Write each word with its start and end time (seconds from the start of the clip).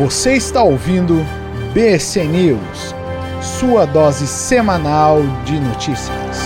Você 0.00 0.32
está 0.32 0.62
ouvindo 0.62 1.26
BC 1.74 2.24
News, 2.24 2.94
sua 3.42 3.84
dose 3.84 4.26
semanal 4.26 5.20
de 5.44 5.60
notícias. 5.60 6.38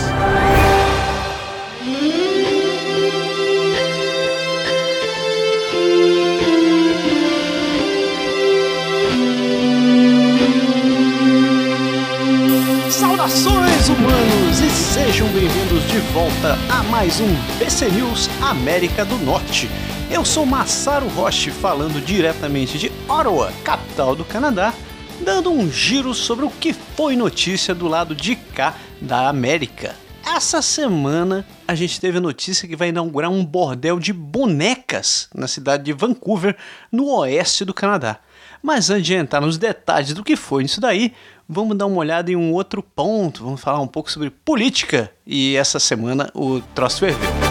Saudações 12.91 13.89
humanos 13.89 14.61
e 14.61 14.69
sejam 14.69 15.29
bem-vindos 15.29 15.87
de 15.87 15.99
volta 16.13 16.59
a 16.69 16.83
mais 16.91 17.21
um 17.21 17.33
BC 17.61 17.89
News 17.93 18.29
América 18.43 19.05
do 19.05 19.17
Norte. 19.19 19.71
Eu 20.11 20.25
sou 20.25 20.45
Massaro 20.45 21.09
Roche, 21.09 21.51
falando 21.51 22.05
diretamente 22.05 22.79
de 22.79 22.89
Ottawa, 23.15 23.53
capital 23.63 24.17
do 24.17 24.25
Canadá, 24.25 24.75
dando 25.21 25.49
um 25.49 25.71
giro 25.71 26.13
sobre 26.13 26.45
o 26.45 26.51
que 26.51 26.73
foi 26.73 27.15
notícia 27.15 27.73
do 27.73 27.87
lado 27.87 28.13
de 28.13 28.35
cá 28.35 28.75
da 29.01 29.29
América. 29.29 29.95
Essa 30.27 30.61
semana 30.61 31.47
a 31.67 31.77
gente 31.77 32.01
teve 32.01 32.19
a 32.19 32.21
notícia 32.21 32.67
que 32.67 32.75
vai 32.75 32.89
inaugurar 32.89 33.31
um 33.31 33.45
bordel 33.45 34.01
de 34.01 34.13
bonecas 34.13 35.29
na 35.33 35.47
cidade 35.47 35.85
de 35.85 35.93
Vancouver, 35.93 36.57
no 36.91 37.07
oeste 37.19 37.65
do 37.65 37.73
Canadá. 37.73 38.19
Mas 38.61 38.91
antes 38.91 39.07
de 39.07 39.15
entrar 39.15 39.41
nos 39.41 39.59
detalhes 39.59 40.13
do 40.13 40.25
que 40.25 40.35
foi 40.35 40.65
isso 40.65 40.81
daí, 40.81 41.13
vamos 41.49 41.79
dar 41.79 41.87
uma 41.87 41.99
olhada 41.99 42.33
em 42.33 42.37
um 42.37 42.53
outro 42.53 42.83
ponto, 42.83 43.45
vamos 43.45 43.61
falar 43.61 43.81
um 43.81 43.87
pouco 43.87 44.11
sobre 44.11 44.29
política 44.29 45.09
e 45.25 45.55
essa 45.55 45.79
semana 45.79 46.31
o 46.35 46.61
troço 46.75 46.99
ferveu. 46.99 47.44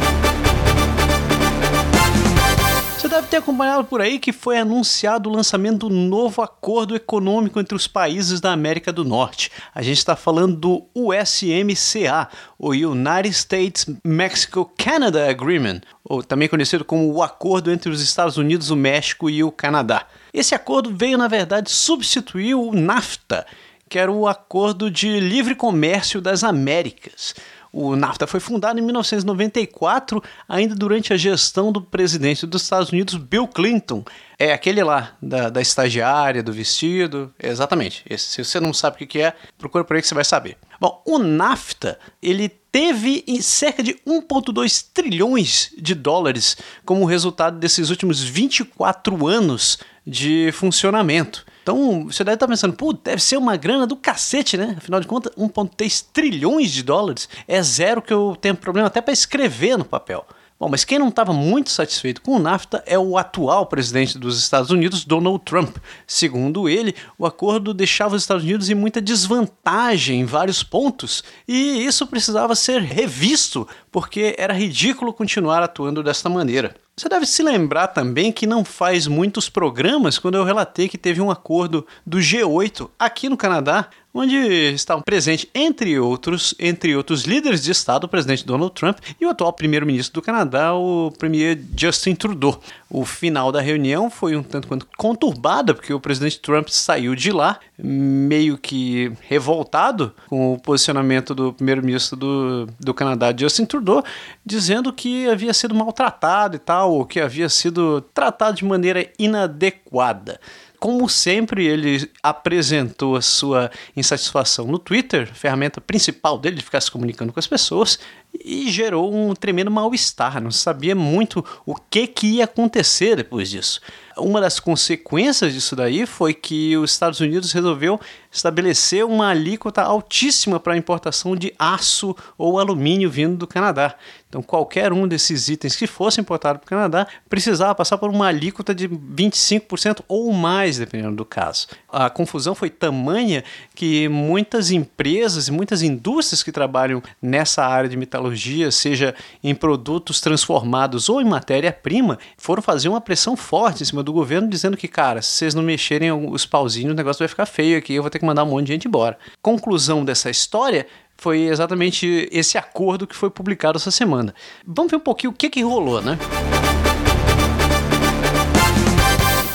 Deve 3.14 3.28
ter 3.28 3.38
acompanhado 3.38 3.84
por 3.84 4.02
aí 4.02 4.18
que 4.18 4.34
foi 4.34 4.58
anunciado 4.58 5.30
o 5.30 5.32
lançamento 5.32 5.88
do 5.88 5.94
novo 5.94 6.42
acordo 6.42 6.96
econômico 6.96 7.60
entre 7.60 7.76
os 7.76 7.88
países 7.88 8.42
da 8.42 8.52
América 8.52 8.92
do 8.92 9.06
Norte. 9.06 9.52
A 9.72 9.84
gente 9.84 10.00
está 10.00 10.16
falando 10.16 10.56
do 10.56 10.88
USMCA, 10.96 12.28
o 12.58 12.72
United 12.72 13.30
States 13.30 13.86
Mexico 14.04 14.72
Canada 14.76 15.30
Agreement, 15.30 15.82
ou 16.04 16.24
também 16.24 16.48
conhecido 16.48 16.84
como 16.84 17.14
o 17.14 17.22
Acordo 17.22 17.72
entre 17.72 17.92
os 17.92 18.02
Estados 18.02 18.38
Unidos, 18.38 18.72
o 18.72 18.76
México 18.76 19.30
e 19.30 19.44
o 19.44 19.52
Canadá. 19.52 20.08
Esse 20.34 20.56
acordo 20.56 20.92
veio, 20.92 21.16
na 21.16 21.28
verdade, 21.28 21.70
substituir 21.70 22.56
o 22.56 22.74
NAFTA, 22.74 23.46
que 23.88 24.00
era 24.00 24.12
o 24.12 24.28
Acordo 24.28 24.90
de 24.90 25.20
Livre 25.20 25.54
Comércio 25.54 26.20
das 26.20 26.44
Américas. 26.44 27.36
O 27.74 27.96
NAFTA 27.96 28.28
foi 28.28 28.40
fundado 28.40 28.78
em 28.78 28.84
1994, 28.84 30.24
ainda 30.48 30.76
durante 30.76 31.12
a 31.12 31.18
gestão 31.18 31.72
do 31.72 31.82
presidente 31.82 32.46
dos 32.46 32.62
Estados 32.62 32.92
Unidos, 32.92 33.16
Bill 33.16 33.48
Clinton. 33.48 34.06
É 34.38 34.54
aquele 34.54 34.84
lá, 34.84 35.18
da, 35.20 35.50
da 35.50 35.60
estagiária, 35.60 36.44
do 36.44 36.54
vestido. 36.54 37.34
Exatamente. 37.42 38.04
Esse, 38.08 38.26
se 38.26 38.46
você 38.46 38.60
não 38.60 38.74
sabe 38.74 39.04
o 39.04 39.08
que 39.08 39.20
é, 39.20 39.34
procura 39.58 39.84
por 39.84 39.96
aí 39.96 40.04
que 40.04 40.08
você 40.08 40.14
vai 40.14 40.24
saber. 40.24 40.56
Bom, 40.80 41.02
o 41.04 41.18
NAFTA, 41.18 41.98
ele 42.22 42.48
teve 42.48 43.24
em 43.26 43.42
cerca 43.42 43.82
de 43.82 43.96
1,2 44.06 44.86
trilhões 44.94 45.72
de 45.76 45.96
dólares 45.96 46.56
como 46.86 47.06
resultado 47.06 47.58
desses 47.58 47.90
últimos 47.90 48.22
24 48.22 49.28
anos 49.28 49.80
de 50.06 50.52
funcionamento. 50.54 51.44
Então, 51.64 52.06
você 52.06 52.26
deve 52.26 52.36
estar 52.36 52.48
pensando, 52.48 52.76
pô, 52.76 52.92
deve 52.92 53.24
ser 53.24 53.38
uma 53.38 53.56
grana 53.56 53.88
do 53.88 53.96
cacete, 53.96 54.58
né? 54.58 54.76
Afinal 54.78 55.00
de 55.00 55.08
contas, 55.08 55.34
1,3 55.36 56.06
trilhões 56.12 56.72
de 56.72 56.84
dólares 56.84 57.30
é 57.48 57.64
zero 57.64 58.02
que 58.02 58.12
eu 58.14 58.38
tenho 58.40 58.54
problema 58.54 58.88
até 58.88 59.00
para 59.00 59.14
escrever 59.14 59.78
no 59.78 59.86
papel. 59.86 60.26
Bom, 60.60 60.70
mas 60.70 60.86
quem 60.86 61.00
não 61.00 61.08
estava 61.08 61.34
muito 61.34 61.70
satisfeito 61.72 62.22
com 62.22 62.36
o 62.36 62.40
NAFTA 62.40 62.84
é 62.86 63.00
o 63.00 63.18
atual 63.18 63.66
presidente 63.66 64.18
dos 64.18 64.38
Estados 64.38 64.72
Unidos, 64.72 65.04
Donald 65.04 65.44
Trump. 65.44 65.78
Segundo 66.06 66.70
ele, 66.70 66.96
o 67.18 67.26
acordo 67.26 67.74
deixava 67.74 68.16
os 68.16 68.24
Estados 68.24 68.44
Unidos 68.44 68.70
em 68.70 68.76
muita 68.76 69.02
desvantagem 69.02 70.22
em 70.22 70.26
vários 70.26 70.64
pontos 70.64 71.24
e 71.48 71.86
isso 71.86 72.06
precisava 72.08 72.56
ser 72.56 72.82
revisto, 72.82 73.68
porque 73.92 74.36
era 74.38 74.54
ridículo 74.54 75.14
continuar 75.14 75.64
atuando 75.64 76.04
desta 76.04 76.30
maneira. 76.30 76.76
Você 76.96 77.10
deve 77.10 77.26
se 77.26 77.42
lembrar 77.42 77.88
também 77.88 78.32
que 78.32 78.46
não 78.46 78.64
faz 78.64 79.08
muitos 79.08 79.50
programas 79.50 80.20
quando 80.20 80.36
eu 80.36 80.44
relatei 80.44 80.88
que 80.88 80.98
teve 80.98 81.20
um 81.20 81.32
acordo 81.32 81.88
do 82.06 82.20
G8 82.20 82.88
aqui 83.00 83.28
no 83.28 83.36
Canadá, 83.36 83.90
onde 84.14 84.36
estavam 84.74 85.02
presentes, 85.02 85.48
entre 85.56 85.98
outros, 86.00 86.54
entre 86.60 86.96
outros 86.96 87.24
líderes 87.24 87.64
de 87.64 87.72
Estado, 87.72 88.04
o 88.04 88.08
presidente 88.08 88.46
Donald 88.46 88.74
Trump 88.74 89.00
e 89.20 89.26
o 89.26 89.30
atual 89.30 89.52
primeiro-ministro 89.52 90.14
do 90.14 90.22
Canadá, 90.22 90.74
o 90.76 91.12
premier 91.18 91.60
Justin 91.76 92.14
Trudeau. 92.14 92.62
O 92.90 93.04
final 93.06 93.52
da 93.52 93.60
reunião 93.60 94.10
foi 94.12 94.36
um 94.36 94.44
tanto 94.44 94.68
quanto 94.68 94.88
conturbada, 94.96 95.74
porque 95.74 95.92
o 95.92 96.00
presidente 96.00 96.40
Trump 96.40 96.68
saiu 96.68 97.16
de 97.16 97.32
lá 97.32 97.60
meio 97.78 98.56
que 98.58 99.12
revoltado 99.28 100.14
com 100.28 100.54
o 100.54 100.60
posicionamento 100.60 101.34
do 101.34 101.52
primeiro-ministro 101.52 102.16
do, 102.16 102.68
do 102.80 102.94
Canadá, 102.94 103.34
Justin 103.36 103.66
Trudeau, 103.66 104.04
dizendo 104.46 104.94
que 104.94 105.28
havia 105.28 105.54
sido 105.54 105.74
maltratado 105.74 106.56
e 106.56 106.60
tal, 106.60 106.94
ou 106.94 107.06
que 107.06 107.20
havia 107.20 107.50
sido 107.50 108.02
tratado 108.14 108.58
de 108.58 108.66
maneira 108.66 109.10
inadequada 109.18 110.40
como 110.84 111.08
sempre, 111.08 111.66
ele 111.66 112.12
apresentou 112.22 113.16
a 113.16 113.22
sua 113.22 113.72
insatisfação 113.96 114.68
no 114.68 114.78
Twitter, 114.78 115.34
ferramenta 115.34 115.80
principal 115.80 116.38
dele 116.38 116.58
de 116.58 116.62
ficar 116.62 116.82
se 116.82 116.92
comunicando 116.92 117.32
com 117.32 117.40
as 117.40 117.48
pessoas, 117.48 117.98
e 118.34 118.70
gerou 118.72 119.14
um 119.14 119.34
tremendo 119.34 119.70
mal-estar. 119.70 120.42
Não 120.42 120.52
sabia 120.52 120.96
muito 120.96 121.44
o 121.66 121.76
que, 121.76 122.08
que 122.08 122.28
ia 122.28 122.46
acontecer 122.46 123.16
depois 123.16 123.50
disso. 123.50 123.80
Uma 124.18 124.40
das 124.40 124.60
consequências 124.60 125.54
disso 125.54 125.76
daí 125.76 126.06
foi 126.06 126.34
que 126.34 126.78
os 126.78 126.92
Estados 126.92 127.20
Unidos 127.20 127.52
resolveu 127.52 128.00
estabelecer 128.32 129.06
uma 129.06 129.30
alíquota 129.30 129.82
altíssima 129.82 130.60
para 130.60 130.74
a 130.74 130.78
importação 130.78 131.36
de 131.36 131.54
aço 131.58 132.16
ou 132.38 132.60
alumínio 132.60 133.10
vindo 133.10 133.36
do 133.38 133.48
Canadá. 133.48 133.96
Então, 134.28 134.42
qualquer 134.42 134.92
um 134.92 135.08
desses 135.08 135.48
itens 135.48 135.76
que 135.76 135.86
fosse 135.86 136.20
importado 136.20 136.58
para 136.58 136.66
o 136.66 136.70
Canadá 136.70 137.08
precisava 137.30 137.76
passar 137.76 138.00
por 138.00 138.10
uma 138.10 138.28
alíquota 138.28 138.74
de 138.74 138.90
25% 138.90 140.02
ou 140.08 140.32
mais, 140.34 140.80
dependendo 140.80 141.16
do 141.16 141.26
caso. 141.26 141.68
A 141.88 142.10
confusão 142.10 142.56
foi 142.56 142.72
tamanha 142.72 143.44
que 143.76 144.10
muitas 144.10 144.72
empresas 144.72 145.48
e 145.48 145.52
muitas 145.52 145.84
indústrias 145.84 146.42
que 146.42 146.52
trabalham 146.52 147.02
nessa 147.22 147.64
área 147.64 147.88
de 147.88 147.96
metalurgia, 148.24 148.72
seja 148.72 149.14
em 149.44 149.54
produtos 149.54 150.22
transformados 150.22 151.10
ou 151.10 151.22
em 151.22 151.26
matéria-prima, 151.26 152.18
foram 152.38 152.62
fazer 152.62 152.88
uma 152.88 153.02
pressão 153.02 153.36
forte 153.36 153.84
em 153.84 153.86
cima 153.86 154.02
do 154.02 154.14
governo, 154.14 154.48
dizendo 154.48 154.78
que, 154.78 154.88
cara, 154.88 155.22
se 155.22 155.30
vocês 155.30 155.54
não 155.54 155.62
mexerem 155.62 156.12
os 156.12 156.46
pauzinhos, 156.46 156.94
o 156.94 156.96
negócio 156.96 157.20
vai 157.20 157.28
ficar 157.28 157.46
feio 157.46 157.78
aqui, 157.78 157.94
eu 157.94 158.02
vou 158.02 158.10
ter 158.10 158.20
que 158.20 158.26
mandar 158.26 158.44
um 158.44 158.50
monte 158.50 158.68
de 158.68 158.74
gente 158.74 158.88
embora. 158.88 159.18
Conclusão 159.42 160.06
dessa 160.06 160.30
história 160.30 160.88
foi 161.18 161.42
exatamente 161.42 162.28
esse 162.32 162.58
acordo 162.58 163.06
que 163.06 163.16
foi 163.16 163.30
publicado 163.30 163.78
essa 163.78 163.92
semana. 163.92 164.34
Vamos 164.66 164.92
ver 164.92 164.98
um 164.98 165.02
pouquinho 165.02 165.32
o 165.32 165.36
que, 165.36 165.50
que 165.50 165.62
rolou, 165.62 166.02
né? 166.02 166.18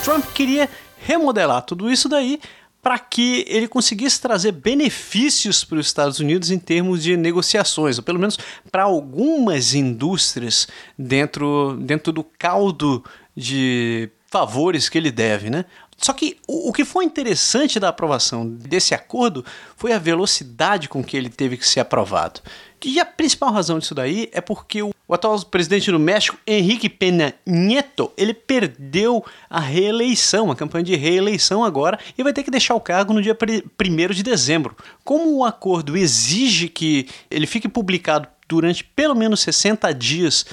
Trump 0.05 0.25
queria 0.33 0.69
remodelar 1.01 1.63
tudo 1.63 1.91
isso 1.91 2.09
daí 2.09 2.41
para 2.83 2.99
que 2.99 3.45
ele 3.49 3.69
conseguisse 3.69 4.21
trazer 4.21 4.53
benefícios 4.53 5.65
para 5.65 5.79
os 5.79 5.87
Estados 5.87 6.21
Unidos 6.21 6.51
em 6.51 6.59
termos 6.59 7.03
de 7.03 7.17
negociações, 7.17 7.99
ou 7.99 8.05
pelo 8.05 8.19
menos 8.19 8.39
para 8.71 8.85
algumas 8.85 9.75
indústrias 9.75 10.69
dentro, 10.97 11.77
dentro 11.81 12.13
do 12.13 12.23
caldo 12.23 13.05
de 13.37 14.11
favores 14.31 14.89
que 14.89 14.99
ele 14.99 15.11
deve, 15.11 15.51
né? 15.51 15.65
Só 15.97 16.13
que 16.13 16.39
o, 16.47 16.73
que 16.73 16.85
foi 16.85 17.05
interessante 17.05 17.81
da 17.81 17.89
aprovação 17.89 18.49
desse 18.49 18.95
acordo 18.95 19.45
foi 19.77 19.93
a 19.93 19.99
velocidade 19.99 20.89
com 20.89 21.03
que 21.03 21.17
ele 21.17 21.29
teve 21.29 21.57
que 21.57 21.67
ser 21.67 21.81
aprovado. 21.81 22.41
E 22.85 23.01
a 23.01 23.05
principal 23.05 23.53
razão 23.53 23.79
disso 23.79 23.95
daí 23.95 24.29
é 24.33 24.41
porque 24.41 24.83
o, 24.83 24.95
o 25.07 25.15
atual 25.15 25.41
presidente 25.45 25.91
do 25.91 25.99
México, 25.99 26.39
Henrique 26.47 26.89
Peña 26.89 27.35
Nieto, 27.45 28.13
ele 28.17 28.33
perdeu 28.33 29.25
a 29.51 29.59
reeleição, 29.59 30.51
a 30.51 30.57
campanha 30.57 30.85
de 30.85 30.95
reeleição 30.95 31.65
agora, 31.65 31.99
e 32.17 32.23
vai 32.23 32.33
ter 32.33 32.45
que 32.45 32.51
deixar 32.51 32.75
o 32.75 32.81
cargo 32.81 33.13
no 33.13 33.23
dia 33.23 33.37
1 33.37 34.13
de 34.13 34.23
dezembro. 34.23 34.77
Como 35.05 35.37
o 35.37 35.45
acordo 35.45 35.97
exige 35.97 36.69
que 36.69 37.09
ele 37.31 37.47
fique 37.47 37.69
publicado 37.69 38.29
durante 38.49 38.83
pelo 38.83 39.15
menos 39.15 39.41
60 39.41 39.93
dias 39.93 40.47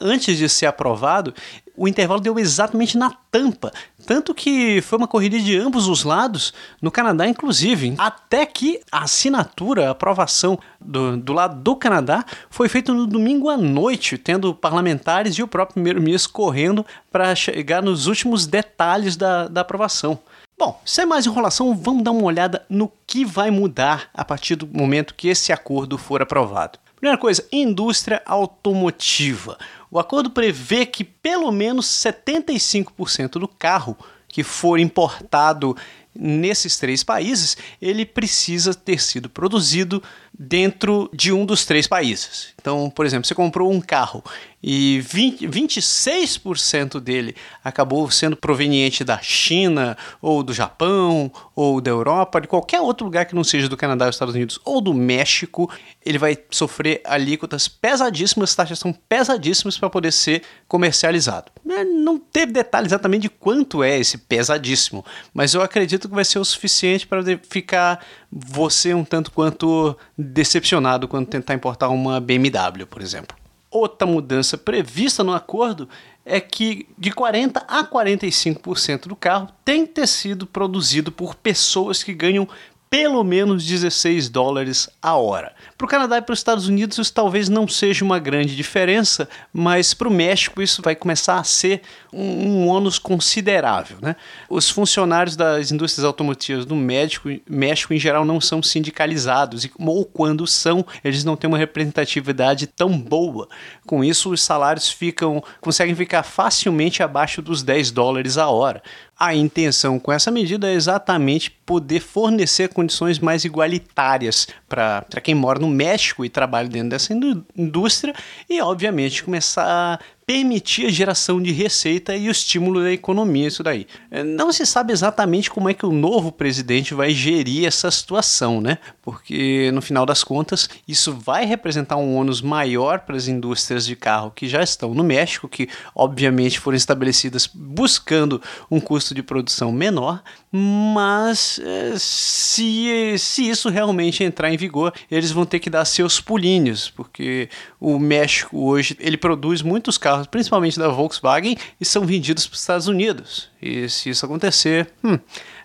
antes 0.00 0.38
de 0.38 0.48
ser 0.48 0.66
aprovado, 0.66 1.34
o 1.76 1.86
intervalo 1.86 2.20
deu 2.20 2.38
exatamente 2.38 2.96
na 2.96 3.10
tampa. 3.30 3.70
Tanto 4.06 4.34
que 4.34 4.80
foi 4.80 4.98
uma 4.98 5.08
corrida 5.08 5.38
de 5.38 5.56
ambos 5.58 5.88
os 5.88 6.04
lados, 6.04 6.54
no 6.80 6.90
Canadá 6.90 7.26
inclusive, 7.28 7.94
até 7.98 8.46
que 8.46 8.80
a 8.90 9.04
assinatura, 9.04 9.88
a 9.88 9.90
aprovação 9.90 10.58
do, 10.80 11.16
do 11.16 11.32
lado 11.32 11.60
do 11.60 11.76
Canadá 11.76 12.24
foi 12.48 12.68
feita 12.68 12.92
no 12.92 13.06
domingo 13.06 13.50
à 13.50 13.56
noite, 13.56 14.16
tendo 14.16 14.54
parlamentares 14.54 15.34
e 15.34 15.42
o 15.42 15.48
próprio 15.48 15.74
primeiro-ministro 15.74 16.32
correndo 16.32 16.86
para 17.10 17.34
chegar 17.34 17.82
nos 17.82 18.06
últimos 18.06 18.46
detalhes 18.46 19.16
da, 19.16 19.48
da 19.48 19.60
aprovação. 19.60 20.18
Bom, 20.58 20.80
sem 20.86 21.04
mais 21.04 21.26
enrolação, 21.26 21.76
vamos 21.76 22.02
dar 22.02 22.12
uma 22.12 22.24
olhada 22.24 22.64
no 22.70 22.90
que 23.06 23.26
vai 23.26 23.50
mudar 23.50 24.08
a 24.14 24.24
partir 24.24 24.56
do 24.56 24.66
momento 24.66 25.14
que 25.14 25.28
esse 25.28 25.52
acordo 25.52 25.98
for 25.98 26.22
aprovado. 26.22 26.78
Primeira 26.96 27.18
coisa, 27.18 27.46
indústria 27.52 28.22
automotiva. 28.24 29.58
O 29.90 29.98
acordo 29.98 30.30
prevê 30.30 30.86
que 30.86 31.04
pelo 31.04 31.52
menos 31.52 31.86
75% 31.86 33.32
do 33.32 33.46
carro 33.46 33.96
que 34.28 34.42
for 34.42 34.78
importado 34.78 35.76
nesses 36.18 36.78
três 36.78 37.04
países, 37.04 37.56
ele 37.80 38.06
precisa 38.06 38.74
ter 38.74 39.00
sido 39.00 39.28
produzido 39.28 40.02
dentro 40.36 41.10
de 41.12 41.32
um 41.32 41.44
dos 41.44 41.64
três 41.64 41.86
países. 41.86 42.48
Então, 42.60 42.90
por 42.90 43.04
exemplo, 43.04 43.26
você 43.26 43.34
comprou 43.34 43.70
um 43.70 43.80
carro 43.80 44.24
e 44.62 45.00
20, 45.00 45.46
26% 45.48 46.98
dele 46.98 47.36
acabou 47.62 48.10
sendo 48.10 48.36
proveniente 48.36 49.04
da 49.04 49.18
China, 49.18 49.96
ou 50.20 50.42
do 50.42 50.52
Japão, 50.52 51.30
ou 51.54 51.80
da 51.80 51.90
Europa, 51.90 52.40
de 52.40 52.48
qualquer 52.48 52.80
outro 52.80 53.04
lugar 53.04 53.26
que 53.26 53.34
não 53.34 53.44
seja 53.44 53.68
do 53.68 53.76
Canadá, 53.76 54.06
dos 54.06 54.16
Estados 54.16 54.34
Unidos 54.34 54.58
ou 54.64 54.80
do 54.80 54.94
México, 54.94 55.70
ele 56.04 56.18
vai 56.18 56.36
sofrer 56.50 57.00
alíquotas 57.04 57.68
pesadíssimas, 57.68 58.54
taxas 58.54 58.78
são 58.78 58.92
pesadíssimas 58.92 59.78
para 59.78 59.90
poder 59.90 60.12
ser 60.12 60.42
comercializado. 60.66 61.52
É, 61.68 61.84
não 61.84 62.18
teve 62.18 62.52
detalhe 62.52 62.86
exatamente 62.86 63.22
de 63.22 63.28
quanto 63.28 63.82
é 63.82 63.98
esse 63.98 64.18
pesadíssimo, 64.18 65.04
mas 65.34 65.54
eu 65.54 65.62
acredito 65.62 66.08
que 66.08 66.14
vai 66.14 66.24
ser 66.24 66.38
o 66.38 66.44
suficiente 66.44 67.06
para 67.06 67.22
ficar 67.48 68.04
você 68.30 68.94
um 68.94 69.04
tanto 69.04 69.30
quanto 69.30 69.96
decepcionado 70.16 71.06
quando 71.06 71.26
tentar 71.26 71.54
importar 71.54 71.88
uma 71.88 72.20
BMW, 72.20 72.86
por 72.86 73.02
exemplo. 73.02 73.35
Outra 73.78 74.06
mudança 74.06 74.56
prevista 74.56 75.22
no 75.22 75.34
acordo 75.34 75.86
é 76.24 76.40
que 76.40 76.88
de 76.96 77.10
40 77.10 77.60
a 77.68 77.84
45% 77.84 79.06
do 79.06 79.14
carro 79.14 79.50
tem 79.62 79.84
que 79.84 79.92
ter 79.92 80.08
sido 80.08 80.46
produzido 80.46 81.12
por 81.12 81.34
pessoas 81.34 82.02
que 82.02 82.14
ganham 82.14 82.48
pelo 82.88 83.22
menos 83.24 83.64
16 83.64 84.28
dólares 84.28 84.88
a 85.02 85.16
hora. 85.16 85.52
Para 85.76 85.84
o 85.84 85.88
Canadá 85.88 86.18
e 86.18 86.22
para 86.22 86.32
os 86.32 86.38
Estados 86.38 86.68
Unidos 86.68 86.98
isso 86.98 87.12
talvez 87.12 87.48
não 87.48 87.66
seja 87.66 88.04
uma 88.04 88.18
grande 88.18 88.54
diferença, 88.56 89.28
mas 89.52 89.92
para 89.92 90.08
o 90.08 90.10
México 90.10 90.62
isso 90.62 90.80
vai 90.82 90.94
começar 90.94 91.38
a 91.38 91.44
ser 91.44 91.82
um, 92.12 92.22
um 92.22 92.68
ônus 92.68 92.98
considerável. 92.98 93.98
Né? 94.00 94.16
Os 94.48 94.70
funcionários 94.70 95.36
das 95.36 95.70
indústrias 95.70 96.04
automotivas 96.04 96.64
do 96.64 96.74
México, 96.74 97.28
México 97.48 97.92
em 97.92 97.98
geral 97.98 98.24
não 98.24 98.40
são 98.40 98.62
sindicalizados, 98.62 99.68
ou 99.78 100.04
quando 100.04 100.46
são, 100.46 100.84
eles 101.04 101.24
não 101.24 101.36
têm 101.36 101.48
uma 101.48 101.58
representatividade 101.58 102.66
tão 102.66 102.96
boa. 102.98 103.48
Com 103.84 104.02
isso, 104.02 104.30
os 104.30 104.42
salários 104.42 104.90
ficam 104.90 105.42
conseguem 105.60 105.94
ficar 105.94 106.22
facilmente 106.22 107.02
abaixo 107.02 107.42
dos 107.42 107.62
10 107.62 107.90
dólares 107.90 108.38
a 108.38 108.48
hora. 108.48 108.82
A 109.18 109.34
intenção 109.34 109.98
com 109.98 110.12
essa 110.12 110.30
medida 110.30 110.68
é 110.68 110.74
exatamente 110.74 111.50
poder 111.50 112.00
fornecer 112.00 112.68
condições 112.68 113.18
mais 113.18 113.46
igualitárias 113.46 114.46
para 114.68 115.20
quem 115.22 115.34
mora 115.34 115.58
no 115.58 115.68
México 115.68 116.22
e 116.22 116.28
trabalha 116.28 116.68
dentro 116.68 116.90
dessa 116.90 117.14
indústria 117.56 118.14
e, 118.48 118.60
obviamente, 118.60 119.24
começar 119.24 119.64
a 119.64 119.98
permitir 120.26 120.86
a 120.86 120.90
geração 120.90 121.40
de 121.40 121.52
receita 121.52 122.16
e 122.16 122.26
o 122.26 122.32
estímulo 122.32 122.82
da 122.82 122.90
economia, 122.90 123.46
isso 123.46 123.62
daí. 123.62 123.86
É, 124.10 124.24
não 124.24 124.52
se 124.52 124.66
sabe 124.66 124.92
exatamente 124.92 125.48
como 125.48 125.68
é 125.70 125.74
que 125.74 125.86
o 125.86 125.92
novo 125.92 126.32
presidente 126.32 126.94
vai 126.94 127.12
gerir 127.12 127.64
essa 127.64 127.88
situação, 127.92 128.60
né? 128.60 128.78
Porque 129.00 129.70
no 129.72 129.80
final 129.80 130.04
das 130.04 130.24
contas, 130.24 130.68
isso 130.88 131.12
vai 131.12 131.44
representar 131.44 131.96
um 131.96 132.16
ônus 132.16 132.42
maior 132.42 133.00
para 133.00 133.16
as 133.16 133.28
indústrias 133.28 133.86
de 133.86 133.94
carro 133.94 134.32
que 134.32 134.48
já 134.48 134.64
estão 134.64 134.92
no 134.92 135.04
México, 135.04 135.48
que 135.48 135.68
obviamente 135.94 136.58
foram 136.58 136.76
estabelecidas 136.76 137.48
buscando 137.54 138.42
um 138.68 138.80
custo 138.80 139.14
de 139.14 139.22
produção 139.22 139.70
menor, 139.70 140.24
mas 140.50 141.60
é, 141.62 141.94
se, 141.96 143.16
se 143.16 143.48
isso 143.48 143.68
realmente 143.68 144.24
entrar 144.24 144.52
em 144.52 144.56
vigor, 144.56 144.92
eles 145.08 145.30
vão 145.30 145.46
ter 145.46 145.60
que 145.60 145.70
dar 145.70 145.84
seus 145.84 146.20
pulinhos, 146.20 146.90
porque 146.90 147.48
o 147.78 147.96
México 147.98 148.58
hoje 148.58 148.96
ele 148.98 149.16
produz 149.16 149.62
muitos 149.62 149.96
carros 149.96 150.15
carros, 150.16 150.26
principalmente 150.26 150.78
da 150.78 150.88
Volkswagen, 150.88 151.56
e 151.80 151.84
são 151.84 152.04
vendidos 152.04 152.46
para 152.46 152.54
os 152.54 152.60
Estados 152.60 152.88
Unidos. 152.88 153.50
E 153.60 153.88
se 153.88 154.10
isso 154.10 154.24
acontecer, 154.24 154.90
hum, 155.04 155.18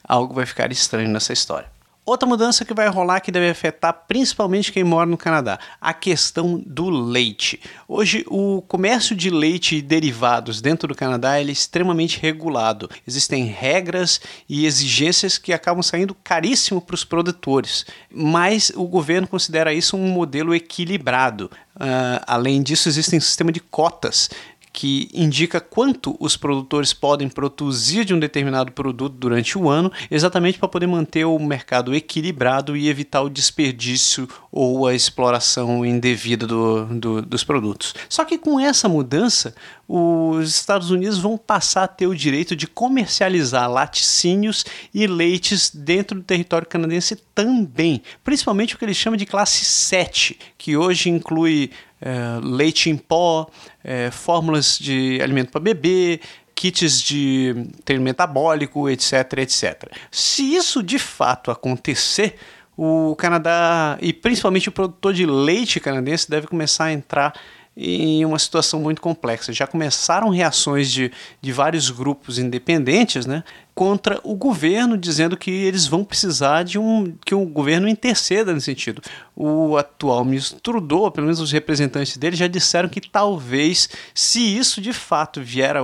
algo 0.03 0.33
vai 0.33 0.45
ficar 0.45 0.71
estranho 0.71 1.09
nessa 1.09 1.33
história. 1.33 1.69
Outra 2.03 2.27
mudança 2.27 2.65
que 2.65 2.73
vai 2.73 2.87
rolar 2.87 3.19
que 3.19 3.31
deve 3.31 3.49
afetar 3.49 4.05
principalmente 4.07 4.71
quem 4.71 4.83
mora 4.83 5.05
no 5.05 5.17
Canadá, 5.17 5.59
a 5.79 5.93
questão 5.93 6.59
do 6.65 6.89
leite. 6.89 7.61
Hoje 7.87 8.25
o 8.27 8.63
comércio 8.63 9.15
de 9.15 9.29
leite 9.29 9.75
e 9.75 9.83
derivados 9.83 10.61
dentro 10.61 10.87
do 10.87 10.95
Canadá 10.95 11.37
é 11.37 11.43
extremamente 11.43 12.19
regulado. 12.19 12.89
Existem 13.07 13.45
regras 13.45 14.19
e 14.49 14.65
exigências 14.65 15.37
que 15.37 15.53
acabam 15.53 15.83
saindo 15.83 16.15
caríssimo 16.23 16.81
para 16.81 16.95
os 16.95 17.03
produtores, 17.03 17.85
mas 18.11 18.71
o 18.75 18.87
governo 18.87 19.27
considera 19.27 19.71
isso 19.71 19.95
um 19.95 20.09
modelo 20.09 20.55
equilibrado. 20.55 21.51
Uh, 21.75 22.19
além 22.25 22.63
disso, 22.63 22.89
existe 22.89 23.15
um 23.15 23.21
sistema 23.21 23.51
de 23.51 23.59
cotas 23.59 24.29
que 24.73 25.09
indica 25.13 25.59
quanto 25.59 26.15
os 26.19 26.37
produtores 26.37 26.93
podem 26.93 27.27
produzir 27.27 28.05
de 28.05 28.13
um 28.13 28.19
determinado 28.19 28.71
produto 28.71 29.15
durante 29.15 29.57
o 29.57 29.69
ano, 29.69 29.91
exatamente 30.09 30.57
para 30.57 30.69
poder 30.69 30.87
manter 30.87 31.25
o 31.25 31.37
mercado 31.39 31.93
equilibrado 31.93 32.75
e 32.75 32.87
evitar 32.87 33.21
o 33.21 33.29
desperdício 33.29 34.27
ou 34.51 34.87
a 34.87 34.93
exploração 34.93 35.85
indevida 35.85 36.47
do, 36.47 36.85
do, 36.85 37.21
dos 37.21 37.43
produtos. 37.43 37.93
Só 38.07 38.23
que 38.23 38.37
com 38.37 38.59
essa 38.59 38.87
mudança, 38.87 39.53
os 39.87 40.49
Estados 40.49 40.89
Unidos 40.89 41.19
vão 41.19 41.37
passar 41.37 41.83
a 41.83 41.87
ter 41.87 42.07
o 42.07 42.15
direito 42.15 42.55
de 42.55 42.65
comercializar 42.65 43.69
laticínios 43.69 44.65
e 44.93 45.05
leites 45.05 45.69
dentro 45.73 46.17
do 46.17 46.23
território 46.23 46.67
canadense 46.67 47.17
também, 47.35 48.01
principalmente 48.23 48.75
o 48.75 48.77
que 48.77 48.85
eles 48.85 48.95
chamam 48.95 49.17
de 49.17 49.25
classe 49.25 49.65
7, 49.65 50.39
que 50.57 50.77
hoje 50.77 51.09
inclui 51.09 51.71
é, 52.01 52.39
leite 52.41 52.89
em 52.89 52.97
pó, 52.97 53.47
é, 53.83 54.09
fórmulas 54.09 54.77
de 54.79 55.19
alimento 55.21 55.51
para 55.51 55.61
bebê, 55.61 56.19
kits 56.55 57.01
de 57.01 57.67
treino 57.85 58.03
metabólico, 58.03 58.89
etc, 58.89 59.13
etc. 59.37 59.91
Se 60.09 60.55
isso 60.55 60.83
de 60.83 60.99
fato 60.99 61.51
acontecer, 61.51 62.35
o 62.77 63.15
Canadá 63.15 63.97
e 64.01 64.11
principalmente 64.11 64.69
o 64.69 64.71
produtor 64.71 65.13
de 65.13 65.25
leite 65.25 65.79
canadense 65.79 66.29
deve 66.29 66.47
começar 66.47 66.85
a 66.85 66.93
entrar 66.93 67.33
em 67.75 68.25
uma 68.25 68.37
situação 68.37 68.79
muito 68.79 69.01
complexa. 69.01 69.53
Já 69.53 69.65
começaram 69.65 70.29
reações 70.29 70.91
de, 70.91 71.11
de 71.41 71.51
vários 71.51 71.89
grupos 71.89 72.37
independentes 72.37 73.25
né, 73.25 73.43
contra 73.73 74.19
o 74.23 74.35
governo, 74.35 74.97
dizendo 74.97 75.37
que 75.37 75.49
eles 75.49 75.87
vão 75.87 76.03
precisar 76.03 76.63
de 76.63 76.77
um 76.77 77.15
que 77.25 77.33
o 77.33 77.45
governo 77.45 77.87
interceda 77.87 78.53
nesse 78.53 78.65
sentido. 78.65 79.01
O 79.35 79.77
atual 79.77 80.25
ministro 80.25 80.59
Trudeau, 80.59 81.09
pelo 81.09 81.27
menos 81.27 81.39
os 81.39 81.51
representantes 81.51 82.17
dele, 82.17 82.35
já 82.35 82.47
disseram 82.47 82.89
que 82.89 83.01
talvez, 83.01 83.89
se 84.13 84.39
isso 84.39 84.81
de 84.81 84.93
fato 84.93 85.41
vier 85.41 85.77
a, 85.77 85.81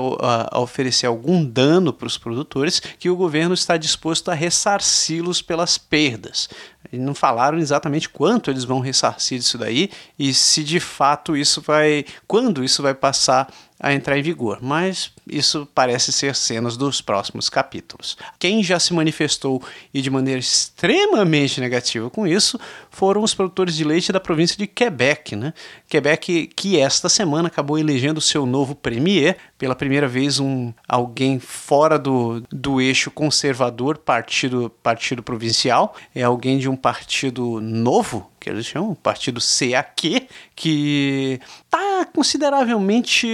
a, 0.52 0.60
oferecer 0.60 1.06
algum 1.06 1.44
dano 1.44 1.94
para 1.94 2.08
os 2.08 2.18
produtores, 2.18 2.80
que 2.80 3.10
o 3.10 3.16
governo 3.16 3.54
está 3.54 3.78
disposto 3.78 4.30
a 4.30 4.34
ressarci-los 4.34 5.42
pelas 5.42 5.78
perdas. 5.78 6.50
E 6.92 6.98
não 6.98 7.14
falaram 7.14 7.58
exatamente 7.58 8.08
quanto 8.08 8.50
eles 8.50 8.64
vão 8.64 8.80
ressarcir 8.80 9.40
isso 9.40 9.58
daí 9.58 9.90
e 10.18 10.34
se 10.34 10.64
de 10.64 10.80
fato 10.80 11.36
isso 11.36 11.62
vai. 11.62 12.06
quando 12.26 12.64
isso 12.64 12.82
vai 12.82 12.94
passar 12.94 13.52
a 13.80 13.94
entrar 13.94 14.18
em 14.18 14.24
vigor, 14.24 14.60
mas 14.62 15.12
isso 15.28 15.68
parece 15.74 16.12
ser 16.12 16.36
cenas 16.36 16.76
dos 16.76 17.00
próximos 17.00 17.48
capítulos. 17.50 18.18
Quem 18.40 18.64
já 18.64 18.80
se 18.80 18.94
manifestou 18.94 19.62
e 19.94 20.02
de 20.02 20.10
maneira 20.10 20.40
extremamente 20.40 21.62
negativa 21.62 22.10
com 22.10 22.26
isso 22.26 22.60
foram 22.90 23.22
os 23.22 23.36
produtores 23.36 23.76
de 23.76 23.84
leite 23.84 24.12
da 24.12 24.20
província 24.20 24.58
de 24.58 24.66
Quebec, 24.66 25.36
né? 25.36 25.54
Quebec 25.88 26.48
que 26.56 26.80
esta 26.80 27.08
semana 27.08 27.48
acabou 27.48 27.78
elegendo 27.78 28.20
seu 28.20 28.46
novo 28.46 28.74
premier, 28.74 29.38
pela 29.58 29.76
primeira 29.76 30.08
vez 30.08 30.40
um 30.40 30.74
alguém 30.88 31.40
fora 31.40 32.00
do, 32.00 32.42
do 32.52 32.82
eixo 32.82 33.12
conservador 33.12 33.98
partido 33.98 34.72
partido 34.82 35.22
provincial, 35.22 35.96
é 36.16 36.24
alguém 36.24 36.58
de 36.58 36.68
um 36.70 36.76
partido 36.76 37.62
novo 37.62 38.30
que 38.48 38.54
eles 38.54 38.66
chamam, 38.66 38.92
o 38.92 38.96
partido 38.96 39.42
CAQ, 39.42 40.28
que 40.56 41.40
está 41.66 42.06
consideravelmente 42.06 43.28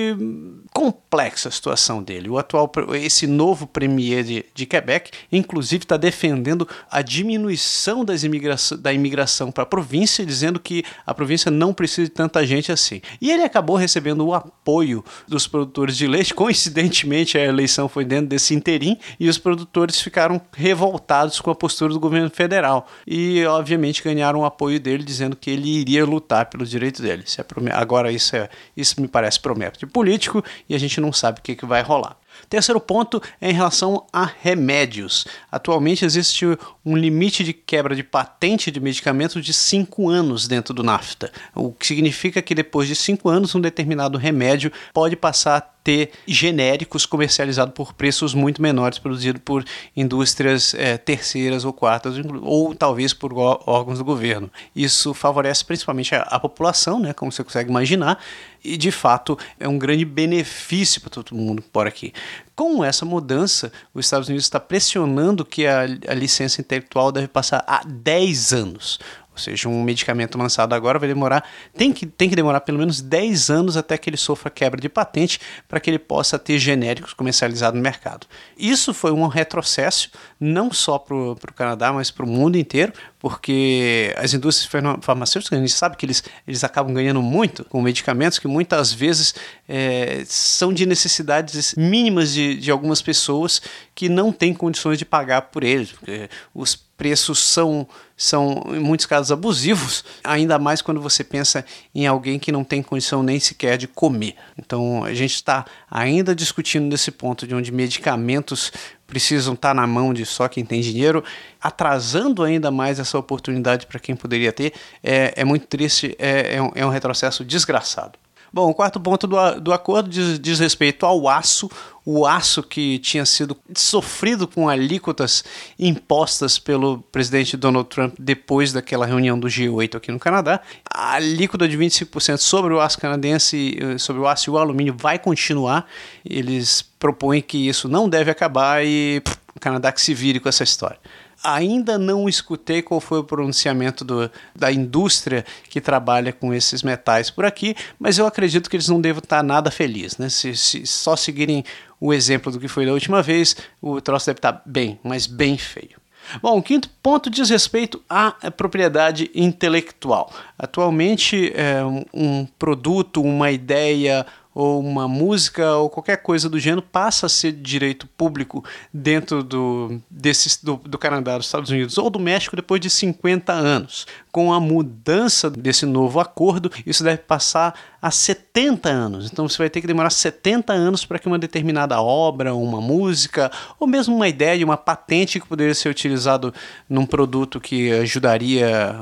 complexa 0.84 1.48
a 1.48 1.52
situação 1.52 2.04
dele. 2.04 2.30
O 2.30 2.38
atual, 2.38 2.70
esse 2.94 3.26
novo 3.26 3.66
premier 3.66 4.22
de, 4.22 4.46
de 4.54 4.66
Quebec, 4.66 5.12
inclusive, 5.32 5.86
está 5.86 5.96
defendendo 5.96 6.68
a 6.92 7.02
diminuição 7.02 8.04
das 8.04 8.24
imigração, 8.24 8.78
da 8.78 8.92
imigração 8.92 9.50
para 9.50 9.64
a 9.64 9.66
província, 9.66 10.26
dizendo 10.26 10.60
que 10.60 10.84
a 11.06 11.14
província 11.14 11.50
não 11.50 11.74
precisa 11.74 12.10
de 12.10 12.14
tanta 12.14 12.46
gente 12.46 12.70
assim. 12.70 13.02
E 13.22 13.32
ele 13.32 13.44
acabou 13.44 13.78
recebendo 13.78 14.26
o 14.26 14.34
apoio 14.34 15.06
dos 15.26 15.48
produtores 15.48 15.96
de 15.96 16.06
leite. 16.06 16.34
Coincidentemente, 16.34 17.38
a 17.38 17.46
eleição 17.46 17.88
foi 17.88 18.04
dentro 18.04 18.28
desse 18.28 18.54
interim 18.54 18.98
e 19.18 19.30
os 19.30 19.38
produtores 19.38 20.02
ficaram 20.02 20.42
revoltados 20.52 21.40
com 21.40 21.50
a 21.50 21.56
postura 21.56 21.94
do 21.94 22.00
governo 22.00 22.30
federal. 22.30 22.90
E, 23.08 23.46
obviamente, 23.46 24.04
ganharam 24.04 24.42
o 24.42 24.46
apoio 24.46 24.82
dele, 24.82 25.04
dizendo 25.04 25.38
que 25.38 25.50
ele 25.50 25.70
iria 25.70 26.06
lutar 26.06 26.48
pelos 26.48 26.70
direitos 26.70 27.00
dele. 27.00 27.24
É 27.38 27.74
agora, 27.74 28.12
isso, 28.12 28.36
é, 28.36 28.50
isso 28.76 29.00
me 29.00 29.08
parece 29.08 29.40
promete 29.40 29.80
de 29.80 29.86
político 29.86 30.44
e 30.74 30.76
a 30.76 30.80
gente 30.80 31.00
não 31.00 31.14
sabe 31.14 31.40
o 31.40 31.44
que, 31.44 31.56
que 31.56 31.68
vai 31.68 31.84
rolar. 31.84 32.18
Terceiro 32.50 32.80
ponto 32.80 33.22
é 33.40 33.52
em 33.52 33.54
relação 33.54 34.08
a 34.12 34.26
remédios. 34.26 35.28
Atualmente 35.52 36.04
existe 36.04 36.46
um 36.84 36.98
limite 36.98 37.44
de 37.44 37.54
quebra 37.54 37.96
de 37.96 38.02
patente 38.02 38.72
de 38.72 38.80
medicamentos 38.80 39.46
de 39.46 39.54
5 39.54 40.10
anos 40.10 40.48
dentro 40.48 40.74
do 40.74 40.82
NAFTA, 40.82 41.32
o 41.54 41.72
que 41.72 41.86
significa 41.86 42.42
que 42.42 42.56
depois 42.56 42.88
de 42.88 42.96
5 42.96 43.30
anos 43.30 43.54
um 43.54 43.62
determinado 43.62 44.18
remédio 44.18 44.72
pode 44.92 45.16
passar 45.16 45.74
ter 45.84 46.12
genéricos 46.26 47.06
comercializados 47.06 47.74
por 47.74 47.94
preços 47.94 48.34
muito 48.34 48.62
menores, 48.62 48.98
produzidos 48.98 49.42
por 49.44 49.66
indústrias 49.96 50.74
é, 50.76 50.98
terceiras 50.98 51.66
ou 51.66 51.74
quartas, 51.74 52.16
ou 52.42 52.74
talvez 52.74 53.14
por 53.14 53.34
órgãos 53.34 53.98
do 53.98 54.06
governo. 54.06 54.50
Isso 54.76 55.14
favorece 55.14 55.66
principalmente 55.66 56.16
a, 56.16 56.22
a 56.22 56.40
população, 56.40 57.00
né, 57.00 57.14
como 57.14 57.32
você 57.32 57.44
consegue 57.44 57.70
imaginar, 57.70 58.18
e 58.64 58.78
de 58.78 58.92
fato 58.92 59.38
é 59.60 59.68
um 59.68 59.78
grande 59.78 60.06
benefício 60.06 61.02
para 61.02 61.10
todo 61.10 61.36
mundo 61.36 61.62
por 61.62 61.86
aqui. 61.86 62.14
Com 62.56 62.84
essa 62.84 63.04
mudança, 63.04 63.72
os 63.94 64.06
Estados 64.06 64.30
Unidos 64.30 64.46
está 64.46 64.60
pressionando 64.60 65.44
que 65.44 65.68
a, 65.68 65.82
a 65.82 66.14
licença 66.14 66.62
intelectual 66.62 67.12
deve 67.12 67.28
passar 67.28 67.64
a 67.68 67.84
10 67.84 68.54
anos. 68.54 69.00
Ou 69.34 69.40
seja, 69.40 69.68
um 69.68 69.84
medicamento 69.84 70.38
lançado 70.38 70.74
agora 70.74 71.00
vai 71.00 71.08
demorar, 71.08 71.44
tem 71.76 71.92
que, 71.92 72.06
tem 72.06 72.30
que 72.30 72.36
demorar 72.36 72.62
pelo 72.62 72.78
menos 72.78 73.02
10 73.02 73.50
anos 73.50 73.76
até 73.76 73.98
que 73.98 74.08
ele 74.08 74.18
sofra 74.18 74.50
quebra 74.52 74.80
de 74.80 74.88
patente 74.88 75.40
para 75.68 75.80
que 75.80 75.90
ele 75.90 75.98
possa 75.98 76.38
ter 76.38 76.60
genéricos 76.60 77.14
comercializados 77.14 77.76
no 77.76 77.84
mercado. 77.84 78.28
Isso 78.56 78.94
foi 78.94 79.12
um 79.12 79.26
retrocesso, 79.28 80.12
não 80.40 80.72
só 80.72 81.00
para 81.00 81.16
o 81.16 81.36
Canadá, 81.56 81.92
mas 81.92 82.12
para 82.12 82.26
o 82.26 82.30
mundo 82.30 82.58
inteiro, 82.58 82.94
porque 83.18 84.14
as 84.18 84.34
indústrias 84.34 84.70
farmacêuticas, 85.02 85.58
a 85.58 85.62
gente 85.62 85.74
sabe 85.74 85.98
que 85.98 86.06
eles, 86.06 86.24
eles 86.48 86.64
acabam 86.64 86.94
ganhando 86.94 87.22
muito 87.22 87.64
com 87.66 87.82
medicamentos 87.82 88.38
que 88.38 88.48
muitas 88.48 88.94
vezes 88.94 89.34
é, 89.68 90.24
são 90.28 90.72
de 90.72 90.86
necessidades 90.86 91.74
mínimas 91.76 92.34
de, 92.34 92.56
de 92.56 92.70
algumas 92.70 93.02
pessoas 93.02 93.62
que 93.96 94.10
não 94.10 94.32
têm 94.32 94.54
condições 94.54 95.00
de 95.00 95.06
pagar 95.06 95.44
por 95.44 95.64
eles, 95.64 95.92
porque 95.92 96.30
os 96.54 96.76
preços 97.04 97.40
são, 97.40 97.86
são, 98.16 98.64
em 98.70 98.80
muitos 98.80 99.06
casos, 99.06 99.30
abusivos, 99.30 100.06
ainda 100.24 100.58
mais 100.58 100.82
quando 100.82 101.02
você 101.02 101.22
pensa 101.22 101.66
em 101.94 102.08
alguém 102.08 102.40
que 102.40 102.50
não 102.50 102.64
tem 102.64 102.82
condição 102.82 103.22
nem 103.22 103.42
sequer 103.42 103.78
de 103.78 103.90
comer. 103.90 104.36
Então, 104.58 105.04
a 105.04 105.14
gente 105.14 105.36
está 105.36 105.66
ainda 105.92 106.34
discutindo 106.34 106.86
nesse 106.86 107.12
ponto 107.12 107.46
de 107.46 107.54
onde 107.54 107.74
medicamentos 107.74 108.72
precisam 109.06 109.54
estar 109.54 109.72
tá 109.72 109.74
na 109.74 109.86
mão 109.86 110.14
de 110.14 110.26
só 110.26 110.48
quem 110.48 110.64
tem 110.64 110.80
dinheiro, 110.80 111.22
atrasando 111.62 112.42
ainda 112.42 112.72
mais 112.72 113.00
essa 113.00 113.18
oportunidade 113.18 113.86
para 113.86 114.00
quem 114.00 114.16
poderia 114.16 114.54
ter. 114.54 114.72
É, 115.04 115.34
é 115.36 115.44
muito 115.44 115.68
triste, 115.68 116.16
é, 116.18 116.56
é, 116.56 116.62
um, 116.62 116.72
é 116.74 116.86
um 116.86 116.90
retrocesso 116.90 117.44
desgraçado. 117.44 118.18
Bom, 118.54 118.70
o 118.70 118.74
quarto 118.76 119.00
ponto 119.00 119.26
do, 119.26 119.60
do 119.60 119.74
acordo 119.74 120.08
diz, 120.08 120.40
diz 120.40 120.60
respeito 120.60 121.08
ao 121.08 121.28
aço, 121.28 121.68
o 122.06 122.24
aço 122.24 122.62
que 122.62 123.00
tinha 123.00 123.26
sido 123.26 123.58
sofrido 123.76 124.48
com 124.48 124.70
alíquotas 124.70 125.44
impostas 125.80 126.60
pelo 126.60 127.00
presidente 127.12 127.58
Donald 127.58 127.90
Trump 127.90 128.14
depois 128.20 128.72
daquela 128.72 129.08
reunião 129.08 129.40
do 129.40 129.48
G8 129.48 129.96
aqui 129.96 130.12
no 130.12 130.20
Canadá. 130.20 130.62
A 130.88 131.14
alíquota 131.14 131.68
de 131.68 131.76
25% 131.76 132.38
sobre 132.38 132.76
o 132.76 132.80
aço 132.80 133.00
canadense, 133.00 133.76
eh, 133.82 133.98
sobre 133.98 134.22
o 134.22 134.28
aço 134.28 134.52
e 134.52 134.54
o 134.54 134.58
alumínio 134.60 134.96
vai 134.96 135.18
continuar. 135.18 135.88
Eles 136.24 136.84
propõem 137.00 137.42
que 137.42 137.68
isso 137.68 137.90
não 137.90 138.08
deve 138.08 138.30
acabar 138.30 138.86
e 138.86 139.20
pff, 139.22 139.36
o 139.56 139.60
Canadá 139.60 139.92
que 139.92 140.00
se 140.00 140.14
vire 140.14 140.40
com 140.40 140.48
essa 140.48 140.64
história 140.64 141.00
ainda 141.44 141.98
não 141.98 142.30
escutei 142.30 142.82
qual 142.82 143.02
foi 143.02 143.20
o 143.20 143.24
pronunciamento 143.24 144.06
do, 144.06 144.30
da 144.56 144.72
indústria 144.72 145.46
que 145.70 145.82
trabalha 145.82 146.32
com 146.32 146.54
esses 146.54 146.84
metais 146.84 147.30
por 147.30 147.46
aqui, 147.46 147.76
mas 148.00 148.18
eu 148.18 148.26
acredito 148.26 148.70
que 148.70 148.76
eles 148.76 148.88
não 148.88 149.02
devem 149.02 149.20
estar 149.20 149.44
nada 149.44 149.70
felizes. 149.70 150.18
Né? 150.18 150.30
Se, 150.30 150.56
se 150.56 150.86
só 150.86 151.16
seguirem 151.16 151.64
o 152.00 152.14
exemplo 152.14 152.52
do 152.52 152.60
que 152.60 152.68
foi 152.68 152.86
da 152.86 152.94
última 152.94 153.22
vez, 153.22 153.56
o 153.82 154.00
troço 154.02 154.26
deve 154.28 154.40
estar 154.40 154.62
bem, 154.66 155.00
mas 155.04 155.28
bem 155.28 155.58
feio. 155.58 156.04
Bom, 156.42 156.58
o 156.58 156.64
quinto 156.64 156.90
ponto 157.02 157.30
diz 157.30 157.50
respeito 157.50 158.02
à 158.10 158.32
propriedade 158.52 159.30
intelectual. 159.36 160.32
Atualmente, 160.58 161.52
é, 161.54 161.84
um 162.14 162.46
produto, 162.58 163.22
uma 163.22 163.52
ideia, 163.52 164.26
ou 164.54 164.80
uma 164.80 165.08
música 165.08 165.76
ou 165.76 165.90
qualquer 165.90 166.18
coisa 166.18 166.50
do 166.50 166.60
gênero 166.60 166.82
passa 166.82 167.26
a 167.26 167.30
ser 167.30 167.52
direito 167.52 168.08
público 168.08 168.64
dentro 168.94 169.44
do, 169.44 170.00
desse, 170.10 170.64
do, 170.64 170.78
do 170.78 170.98
Canadá, 170.98 171.38
dos 171.38 171.48
Estados 171.48 171.70
Unidos 171.70 171.98
ou 171.98 172.10
do 172.10 172.20
México 172.20 172.56
depois 172.56 172.80
de 172.80 172.90
50 172.90 173.52
anos. 173.52 174.06
Com 174.34 174.52
a 174.52 174.60
mudança 174.60 175.50
desse 175.50 175.86
novo 175.86 176.20
acordo, 176.20 176.70
isso 176.86 177.04
deve 177.04 177.20
passar 177.20 177.74
a 178.02 178.12
70 178.12 178.90
anos. 178.90 179.30
Então 179.32 179.48
você 179.48 179.58
vai 179.60 179.70
ter 179.70 179.80
que 179.80 179.88
demorar 179.88 180.10
70 180.10 180.74
anos 180.74 181.06
para 181.06 181.18
que 181.18 181.28
uma 181.28 181.40
determinada 181.40 182.02
obra, 182.02 182.54
uma 182.54 182.82
música, 182.82 183.50
ou 183.80 183.88
mesmo 183.88 184.14
uma 184.14 184.28
ideia, 184.28 184.66
uma 184.66 184.76
patente 184.76 185.40
que 185.40 185.48
poderia 185.48 185.74
ser 185.74 185.88
utilizado 185.88 186.54
num 186.90 187.06
produto 187.06 187.62
que 187.62 187.92
ajudaria 187.94 188.94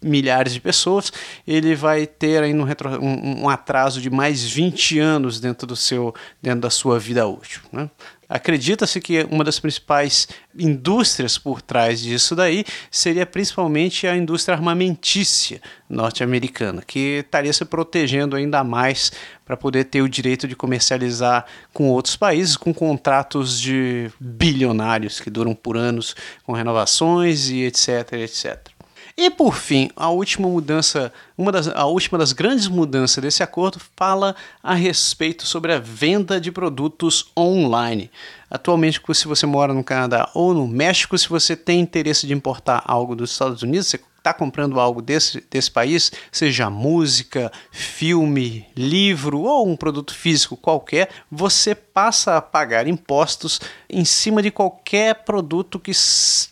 milhares 0.00 0.52
de 0.52 0.60
pessoas, 0.60 1.12
ele 1.48 1.74
vai 1.74 2.06
ter 2.06 2.44
aí 2.44 2.54
um, 2.54 2.62
um, 2.62 3.42
um 3.44 3.48
atraso 3.48 4.00
de 4.00 4.08
mais 4.10 4.44
20 4.44 4.84
20 4.84 4.98
anos 4.98 5.40
dentro 5.40 5.66
do 5.66 5.76
seu 5.76 6.14
dentro 6.42 6.60
da 6.60 6.70
sua 6.70 6.98
vida 6.98 7.26
útil. 7.26 7.62
Né? 7.72 7.88
Acredita-se 8.34 9.00
que 9.00 9.22
uma 9.30 9.44
das 9.44 9.60
principais 9.60 10.26
indústrias 10.58 11.38
por 11.38 11.62
trás 11.62 12.00
disso 12.00 12.34
daí 12.34 12.64
seria 12.90 13.24
principalmente 13.24 14.08
a 14.08 14.16
indústria 14.16 14.56
armamentícia 14.56 15.62
norte-americana, 15.88 16.82
que 16.84 17.20
estaria 17.24 17.52
se 17.52 17.64
protegendo 17.64 18.34
ainda 18.34 18.64
mais 18.64 19.12
para 19.44 19.56
poder 19.56 19.84
ter 19.84 20.02
o 20.02 20.08
direito 20.08 20.48
de 20.48 20.56
comercializar 20.56 21.46
com 21.72 21.88
outros 21.90 22.16
países, 22.16 22.56
com 22.56 22.74
contratos 22.74 23.60
de 23.60 24.10
bilionários 24.18 25.20
que 25.20 25.30
duram 25.30 25.54
por 25.54 25.76
anos, 25.76 26.16
com 26.42 26.52
renovações 26.52 27.50
e 27.50 27.62
etc, 27.62 28.14
etc. 28.14 28.73
E 29.16 29.30
por 29.30 29.54
fim, 29.54 29.90
a 29.94 30.08
última 30.10 30.48
mudança, 30.48 31.12
uma 31.38 31.52
das, 31.52 31.68
a 31.68 31.84
última 31.84 32.18
das 32.18 32.32
grandes 32.32 32.66
mudanças 32.66 33.22
desse 33.22 33.44
acordo 33.44 33.80
fala 33.94 34.34
a 34.60 34.74
respeito 34.74 35.46
sobre 35.46 35.72
a 35.72 35.78
venda 35.78 36.40
de 36.40 36.50
produtos 36.50 37.30
online. 37.38 38.10
Atualmente, 38.50 39.00
se 39.14 39.28
você 39.28 39.46
mora 39.46 39.72
no 39.72 39.84
Canadá 39.84 40.28
ou 40.34 40.52
no 40.52 40.66
México, 40.66 41.16
se 41.16 41.28
você 41.28 41.54
tem 41.54 41.78
interesse 41.78 42.26
de 42.26 42.32
importar 42.32 42.82
algo 42.84 43.14
dos 43.14 43.30
Estados 43.30 43.62
Unidos, 43.62 43.86
você 43.86 44.00
está 44.18 44.34
comprando 44.34 44.80
algo 44.80 45.00
desse, 45.00 45.44
desse 45.48 45.70
país, 45.70 46.10
seja 46.32 46.68
música, 46.68 47.52
filme, 47.70 48.66
livro 48.74 49.42
ou 49.42 49.68
um 49.68 49.76
produto 49.76 50.12
físico 50.12 50.56
qualquer, 50.56 51.08
você 51.30 51.72
passa 51.72 52.36
a 52.36 52.42
pagar 52.42 52.88
impostos 52.88 53.60
em 53.88 54.04
cima 54.04 54.42
de 54.42 54.50
qualquer 54.50 55.24
produto 55.24 55.78
que 55.78 55.92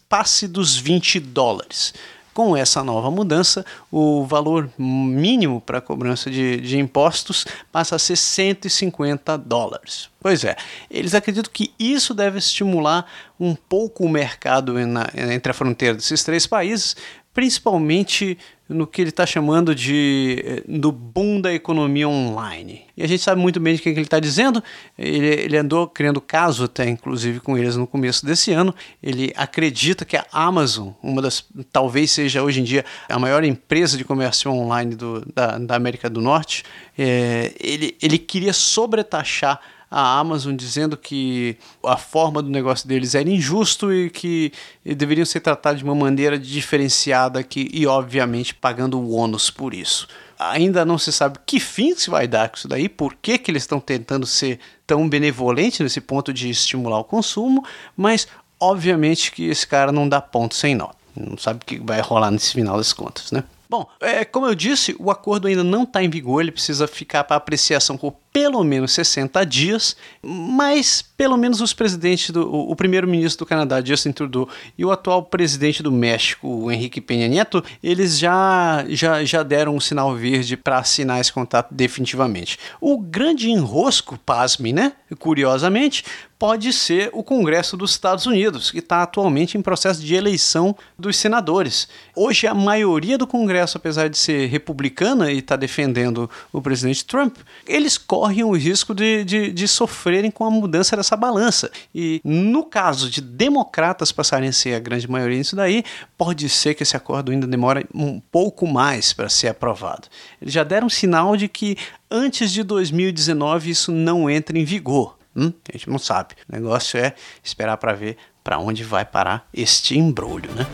passe 0.08 0.46
dos 0.46 0.76
20 0.76 1.18
dólares. 1.18 1.92
Com 2.34 2.56
essa 2.56 2.82
nova 2.82 3.10
mudança, 3.10 3.64
o 3.90 4.24
valor 4.24 4.70
mínimo 4.78 5.60
para 5.60 5.82
cobrança 5.82 6.30
de, 6.30 6.60
de 6.60 6.78
impostos 6.78 7.44
passa 7.70 7.96
a 7.96 7.98
ser 7.98 8.16
150 8.16 9.36
dólares. 9.36 10.08
Pois 10.18 10.44
é, 10.44 10.56
eles 10.90 11.14
acreditam 11.14 11.52
que 11.52 11.74
isso 11.78 12.14
deve 12.14 12.38
estimular 12.38 13.04
um 13.38 13.54
pouco 13.54 14.04
o 14.04 14.08
mercado 14.08 14.74
na, 14.86 15.08
entre 15.14 15.50
a 15.50 15.54
fronteira 15.54 15.94
desses 15.94 16.22
três 16.22 16.46
países, 16.46 16.96
principalmente 17.32 18.36
no 18.68 18.86
que 18.86 19.02
ele 19.02 19.10
está 19.10 19.26
chamando 19.26 19.74
de 19.74 20.42
eh, 20.44 20.62
do 20.66 20.90
boom 20.90 21.40
da 21.40 21.52
economia 21.52 22.08
online. 22.08 22.82
E 22.96 23.02
a 23.02 23.06
gente 23.06 23.22
sabe 23.22 23.40
muito 23.40 23.60
bem 23.60 23.74
de 23.74 23.82
quem 23.82 23.92
que 23.92 23.98
ele 23.98 24.06
está 24.06 24.18
dizendo. 24.18 24.62
Ele, 24.98 25.26
ele 25.26 25.56
andou 25.56 25.86
criando 25.86 26.20
caso 26.20 26.64
até, 26.64 26.88
inclusive, 26.88 27.40
com 27.40 27.56
eles 27.56 27.76
no 27.76 27.86
começo 27.86 28.24
desse 28.24 28.52
ano. 28.52 28.74
Ele 29.02 29.32
acredita 29.36 30.04
que 30.04 30.16
a 30.16 30.24
Amazon, 30.32 30.90
uma 31.02 31.20
das, 31.20 31.44
talvez 31.70 32.10
seja 32.10 32.42
hoje 32.42 32.60
em 32.60 32.64
dia 32.64 32.84
a 33.08 33.18
maior 33.18 33.44
empresa 33.44 33.96
de 33.96 34.04
comércio 34.04 34.50
online 34.50 34.94
do, 34.94 35.24
da, 35.34 35.58
da 35.58 35.76
América 35.76 36.08
do 36.08 36.20
Norte, 36.20 36.64
é, 36.96 37.52
ele, 37.60 37.96
ele 38.00 38.18
queria 38.18 38.52
sobretaxar 38.52 39.60
a 39.94 40.18
Amazon 40.18 40.56
dizendo 40.56 40.96
que 40.96 41.58
a 41.84 41.98
forma 41.98 42.42
do 42.42 42.48
negócio 42.48 42.88
deles 42.88 43.14
era 43.14 43.28
injusto 43.28 43.92
e 43.92 44.08
que 44.08 44.50
deveriam 44.82 45.26
ser 45.26 45.40
tratados 45.40 45.80
de 45.80 45.84
uma 45.84 45.94
maneira 45.94 46.38
diferenciada 46.38 47.38
aqui 47.38 47.68
e, 47.70 47.86
obviamente, 47.86 48.54
pagando 48.54 48.98
o 48.98 49.12
ônus 49.12 49.50
por 49.50 49.74
isso. 49.74 50.08
Ainda 50.38 50.82
não 50.82 50.96
se 50.96 51.12
sabe 51.12 51.38
que 51.44 51.60
fim 51.60 51.94
se 51.94 52.08
vai 52.08 52.26
dar 52.26 52.48
com 52.48 52.56
isso 52.56 52.66
daí, 52.66 52.88
por 52.88 53.14
que, 53.20 53.36
que 53.36 53.50
eles 53.50 53.64
estão 53.64 53.78
tentando 53.78 54.26
ser 54.26 54.58
tão 54.86 55.06
benevolentes 55.06 55.80
nesse 55.80 56.00
ponto 56.00 56.32
de 56.32 56.48
estimular 56.48 56.98
o 56.98 57.04
consumo, 57.04 57.62
mas 57.94 58.26
obviamente 58.58 59.30
que 59.30 59.44
esse 59.44 59.66
cara 59.66 59.92
não 59.92 60.08
dá 60.08 60.22
ponto 60.22 60.54
sem 60.54 60.74
nó. 60.74 60.88
Não 61.14 61.36
sabe 61.36 61.60
o 61.62 61.66
que 61.66 61.78
vai 61.78 62.00
rolar 62.00 62.30
nesse 62.30 62.54
final 62.54 62.78
das 62.78 62.94
contas, 62.94 63.30
né? 63.30 63.44
Bom, 63.72 63.88
é, 64.02 64.22
como 64.22 64.46
eu 64.46 64.54
disse, 64.54 64.94
o 64.98 65.10
acordo 65.10 65.48
ainda 65.48 65.64
não 65.64 65.84
está 65.84 66.04
em 66.04 66.10
vigor, 66.10 66.42
ele 66.42 66.52
precisa 66.52 66.86
ficar 66.86 67.24
para 67.24 67.36
apreciação 67.36 67.96
por 67.96 68.12
pelo 68.30 68.62
menos 68.62 68.92
60 68.92 69.46
dias, 69.46 69.96
mas 70.22 71.00
pelo 71.00 71.38
menos 71.38 71.58
os 71.62 71.72
presidentes 71.72 72.30
do 72.30 72.50
o, 72.50 72.70
o 72.70 72.76
primeiro-ministro 72.76 73.46
do 73.46 73.48
Canadá, 73.48 73.82
Justin 73.82 74.12
Trudeau, 74.12 74.46
e 74.76 74.84
o 74.84 74.90
atual 74.90 75.22
presidente 75.22 75.82
do 75.82 75.90
México, 75.90 76.46
o 76.46 76.70
Henrique 76.70 77.00
Peña 77.00 77.28
Nieto, 77.28 77.64
eles 77.82 78.18
já 78.18 78.84
já, 78.90 79.24
já 79.24 79.42
deram 79.42 79.74
um 79.74 79.80
sinal 79.80 80.14
verde 80.14 80.54
para 80.54 80.76
assinar 80.76 81.18
esse 81.18 81.32
contrato 81.32 81.72
definitivamente. 81.72 82.58
O 82.78 82.98
grande 82.98 83.50
enrosco, 83.50 84.18
pasme, 84.18 84.72
né? 84.72 84.92
Curiosamente, 85.18 86.04
pode 86.42 86.72
ser 86.72 87.08
o 87.12 87.22
Congresso 87.22 87.76
dos 87.76 87.92
Estados 87.92 88.26
Unidos, 88.26 88.72
que 88.72 88.80
está 88.80 89.04
atualmente 89.04 89.56
em 89.56 89.62
processo 89.62 90.02
de 90.02 90.12
eleição 90.12 90.74
dos 90.98 91.16
senadores. 91.16 91.86
Hoje, 92.16 92.48
a 92.48 92.52
maioria 92.52 93.16
do 93.16 93.28
Congresso, 93.28 93.76
apesar 93.76 94.08
de 94.08 94.18
ser 94.18 94.48
republicana 94.48 95.30
e 95.30 95.38
está 95.38 95.54
defendendo 95.54 96.28
o 96.52 96.60
presidente 96.60 97.04
Trump, 97.04 97.36
eles 97.64 97.96
correm 97.96 98.42
o 98.42 98.56
risco 98.56 98.92
de, 98.92 99.22
de, 99.22 99.52
de, 99.52 99.68
sofrerem 99.68 100.32
com 100.32 100.44
a 100.44 100.50
mudança 100.50 100.96
dessa 100.96 101.16
balança. 101.16 101.70
E 101.94 102.20
no 102.24 102.64
caso 102.64 103.08
de 103.08 103.20
democratas 103.20 104.10
passarem 104.10 104.48
a 104.48 104.52
ser 104.52 104.74
a 104.74 104.80
grande 104.80 105.08
maioria 105.08 105.38
nisso 105.38 105.54
daí, 105.54 105.84
pode 106.18 106.48
ser 106.48 106.74
que 106.74 106.82
esse 106.82 106.96
acordo 106.96 107.30
ainda 107.30 107.46
demore 107.46 107.86
um 107.94 108.18
pouco 108.18 108.66
mais 108.66 109.12
para 109.12 109.28
ser 109.28 109.46
aprovado. 109.46 110.08
Eles 110.40 110.52
já 110.52 110.64
deram 110.64 110.88
sinal 110.88 111.36
de 111.36 111.46
que 111.46 111.76
antes 112.10 112.50
de 112.50 112.64
2019 112.64 113.70
isso 113.70 113.92
não 113.92 114.28
entra 114.28 114.58
em 114.58 114.64
vigor. 114.64 115.21
Hum? 115.36 115.52
A 115.68 115.72
gente 115.72 115.88
não 115.88 115.98
sabe. 115.98 116.34
O 116.48 116.54
negócio 116.54 116.98
é 116.98 117.14
esperar 117.42 117.76
para 117.76 117.92
ver 117.92 118.16
para 118.42 118.58
onde 118.58 118.84
vai 118.84 119.04
parar 119.04 119.48
este 119.54 119.96
embrulho, 119.96 120.50
né? 120.52 120.66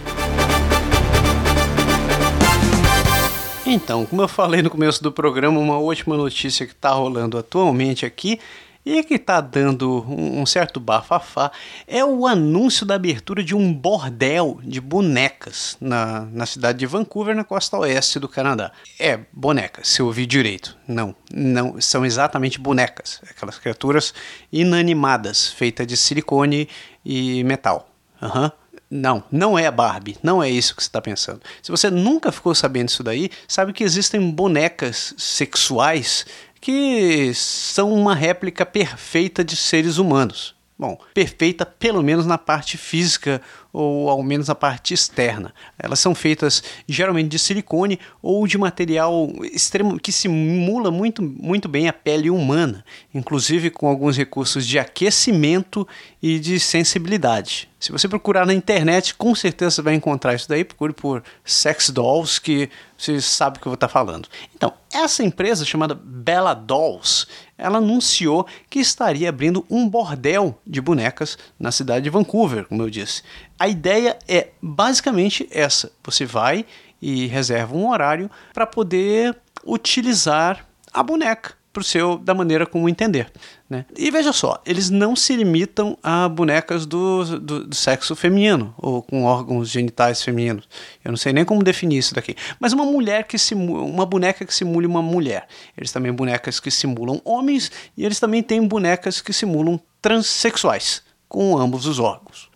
Então, 3.66 4.06
como 4.06 4.22
eu 4.22 4.28
falei 4.28 4.62
no 4.62 4.70
começo 4.70 5.02
do 5.02 5.12
programa, 5.12 5.60
uma 5.60 5.76
última 5.76 6.16
notícia 6.16 6.66
que 6.66 6.72
está 6.72 6.90
rolando 6.90 7.36
atualmente 7.36 8.06
aqui 8.06 8.40
e 8.88 9.04
que 9.04 9.14
está 9.14 9.38
dando 9.42 10.02
um, 10.08 10.46
certo 10.46 10.80
bafafá 10.80 11.52
é 11.86 12.02
o 12.02 12.26
anúncio 12.26 12.86
da 12.86 12.94
abertura 12.94 13.44
de 13.44 13.54
um 13.54 13.70
bordel 13.70 14.58
de 14.64 14.80
bonecas 14.80 15.76
na, 15.78 16.22
na 16.32 16.46
cidade 16.46 16.78
de 16.78 16.86
Vancouver, 16.86 17.36
na 17.36 17.44
costa 17.44 17.76
oeste 17.76 18.18
do 18.18 18.26
Canadá. 18.26 18.72
É, 18.98 19.20
bonecas, 19.30 19.88
se 19.88 20.00
eu 20.00 20.06
ouvi 20.06 20.24
direito. 20.24 20.74
Não, 20.88 21.14
não, 21.30 21.78
são 21.78 22.06
exatamente 22.06 22.58
bonecas, 22.58 23.20
aquelas 23.28 23.58
criaturas 23.58 24.14
inanimadas, 24.50 25.48
feitas 25.48 25.86
de 25.86 25.94
silicone 25.94 26.66
e 27.04 27.44
metal. 27.44 27.90
Uhum. 28.22 28.50
Não, 28.90 29.22
não 29.30 29.58
é 29.58 29.66
a 29.66 29.70
Barbie, 29.70 30.16
não 30.22 30.42
é 30.42 30.48
isso 30.48 30.74
que 30.74 30.82
você 30.82 30.88
está 30.88 31.00
pensando. 31.02 31.42
Se 31.62 31.70
você 31.70 31.90
nunca 31.90 32.32
ficou 32.32 32.54
sabendo 32.54 32.86
disso 32.86 33.02
daí, 33.02 33.30
sabe 33.46 33.74
que 33.74 33.84
existem 33.84 34.30
bonecas 34.30 35.12
sexuais 35.18 36.24
que 36.60 37.32
são 37.34 37.92
uma 37.92 38.14
réplica 38.14 38.66
perfeita 38.66 39.44
de 39.44 39.56
seres 39.56 39.98
humanos. 39.98 40.57
Bom, 40.78 40.96
perfeita 41.12 41.66
pelo 41.66 42.04
menos 42.04 42.24
na 42.24 42.38
parte 42.38 42.78
física 42.78 43.42
ou 43.72 44.08
ao 44.08 44.22
menos 44.22 44.46
na 44.46 44.54
parte 44.54 44.94
externa. 44.94 45.52
Elas 45.76 45.98
são 45.98 46.14
feitas 46.14 46.62
geralmente 46.86 47.30
de 47.30 47.38
silicone 47.38 47.98
ou 48.22 48.46
de 48.46 48.56
material 48.56 49.28
extremo 49.52 49.98
que 49.98 50.12
simula 50.12 50.92
muito, 50.92 51.20
muito 51.20 51.68
bem 51.68 51.88
a 51.88 51.92
pele 51.92 52.30
humana, 52.30 52.84
inclusive 53.12 53.70
com 53.70 53.88
alguns 53.88 54.16
recursos 54.16 54.64
de 54.64 54.78
aquecimento 54.78 55.86
e 56.22 56.38
de 56.38 56.60
sensibilidade. 56.60 57.68
Se 57.80 57.92
você 57.92 58.08
procurar 58.08 58.44
na 58.44 58.54
internet, 58.54 59.14
com 59.14 59.34
certeza 59.34 59.70
você 59.70 59.82
vai 59.82 59.94
encontrar 59.94 60.34
isso 60.34 60.48
daí. 60.48 60.64
Procure 60.64 60.92
por 60.92 61.22
sex 61.44 61.90
dolls, 61.90 62.40
que 62.40 62.68
você 62.96 63.20
sabe 63.20 63.56
o 63.56 63.60
que 63.60 63.68
eu 63.68 63.70
vou 63.70 63.74
estar 63.74 63.88
falando. 63.88 64.28
Então, 64.54 64.72
essa 64.92 65.22
empresa 65.22 65.64
chamada 65.64 65.94
Bella 65.94 66.54
Dolls, 66.54 67.26
ela 67.58 67.78
anunciou 67.78 68.46
que 68.70 68.78
estaria 68.78 69.28
abrindo 69.28 69.66
um 69.68 69.88
bordel 69.88 70.58
de 70.64 70.80
bonecas 70.80 71.36
na 71.58 71.72
cidade 71.72 72.04
de 72.04 72.10
Vancouver, 72.10 72.64
como 72.66 72.82
eu 72.82 72.88
disse. 72.88 73.22
A 73.58 73.66
ideia 73.66 74.16
é 74.28 74.50
basicamente 74.62 75.48
essa: 75.50 75.90
você 76.02 76.24
vai 76.24 76.64
e 77.02 77.26
reserva 77.26 77.76
um 77.76 77.90
horário 77.90 78.30
para 78.54 78.66
poder 78.66 79.36
utilizar 79.66 80.64
a 80.92 81.02
boneca 81.02 81.57
pro 81.72 81.84
seu 81.84 82.18
da 82.18 82.34
maneira 82.34 82.66
como 82.66 82.88
entender. 82.88 83.30
Né? 83.68 83.84
E 83.96 84.10
veja 84.10 84.32
só, 84.32 84.60
eles 84.64 84.90
não 84.90 85.14
se 85.14 85.36
limitam 85.36 85.96
a 86.02 86.28
bonecas 86.28 86.86
do, 86.86 87.38
do, 87.38 87.66
do, 87.66 87.76
sexo 87.76 88.16
feminino 88.16 88.74
ou 88.78 89.02
com 89.02 89.24
órgãos 89.24 89.68
genitais 89.68 90.22
femininos. 90.22 90.68
Eu 91.04 91.10
não 91.10 91.16
sei 91.16 91.32
nem 91.32 91.44
como 91.44 91.62
definir 91.62 91.98
isso 91.98 92.14
daqui. 92.14 92.34
Mas 92.58 92.72
uma 92.72 92.84
mulher 92.84 93.24
que 93.24 93.38
simula, 93.38 93.82
uma 93.82 94.06
boneca 94.06 94.44
que 94.44 94.54
simule 94.54 94.86
uma 94.86 95.02
mulher. 95.02 95.46
Eles 95.76 95.92
também 95.92 96.12
bonecas 96.12 96.58
que 96.58 96.70
simulam 96.70 97.20
homens 97.24 97.70
e 97.96 98.04
eles 98.04 98.18
também 98.18 98.42
têm 98.42 98.66
bonecas 98.66 99.20
que 99.20 99.32
simulam 99.32 99.78
transexuais 100.00 101.02
com 101.28 101.58
ambos 101.58 101.86
os 101.86 101.98
órgãos. 101.98 102.47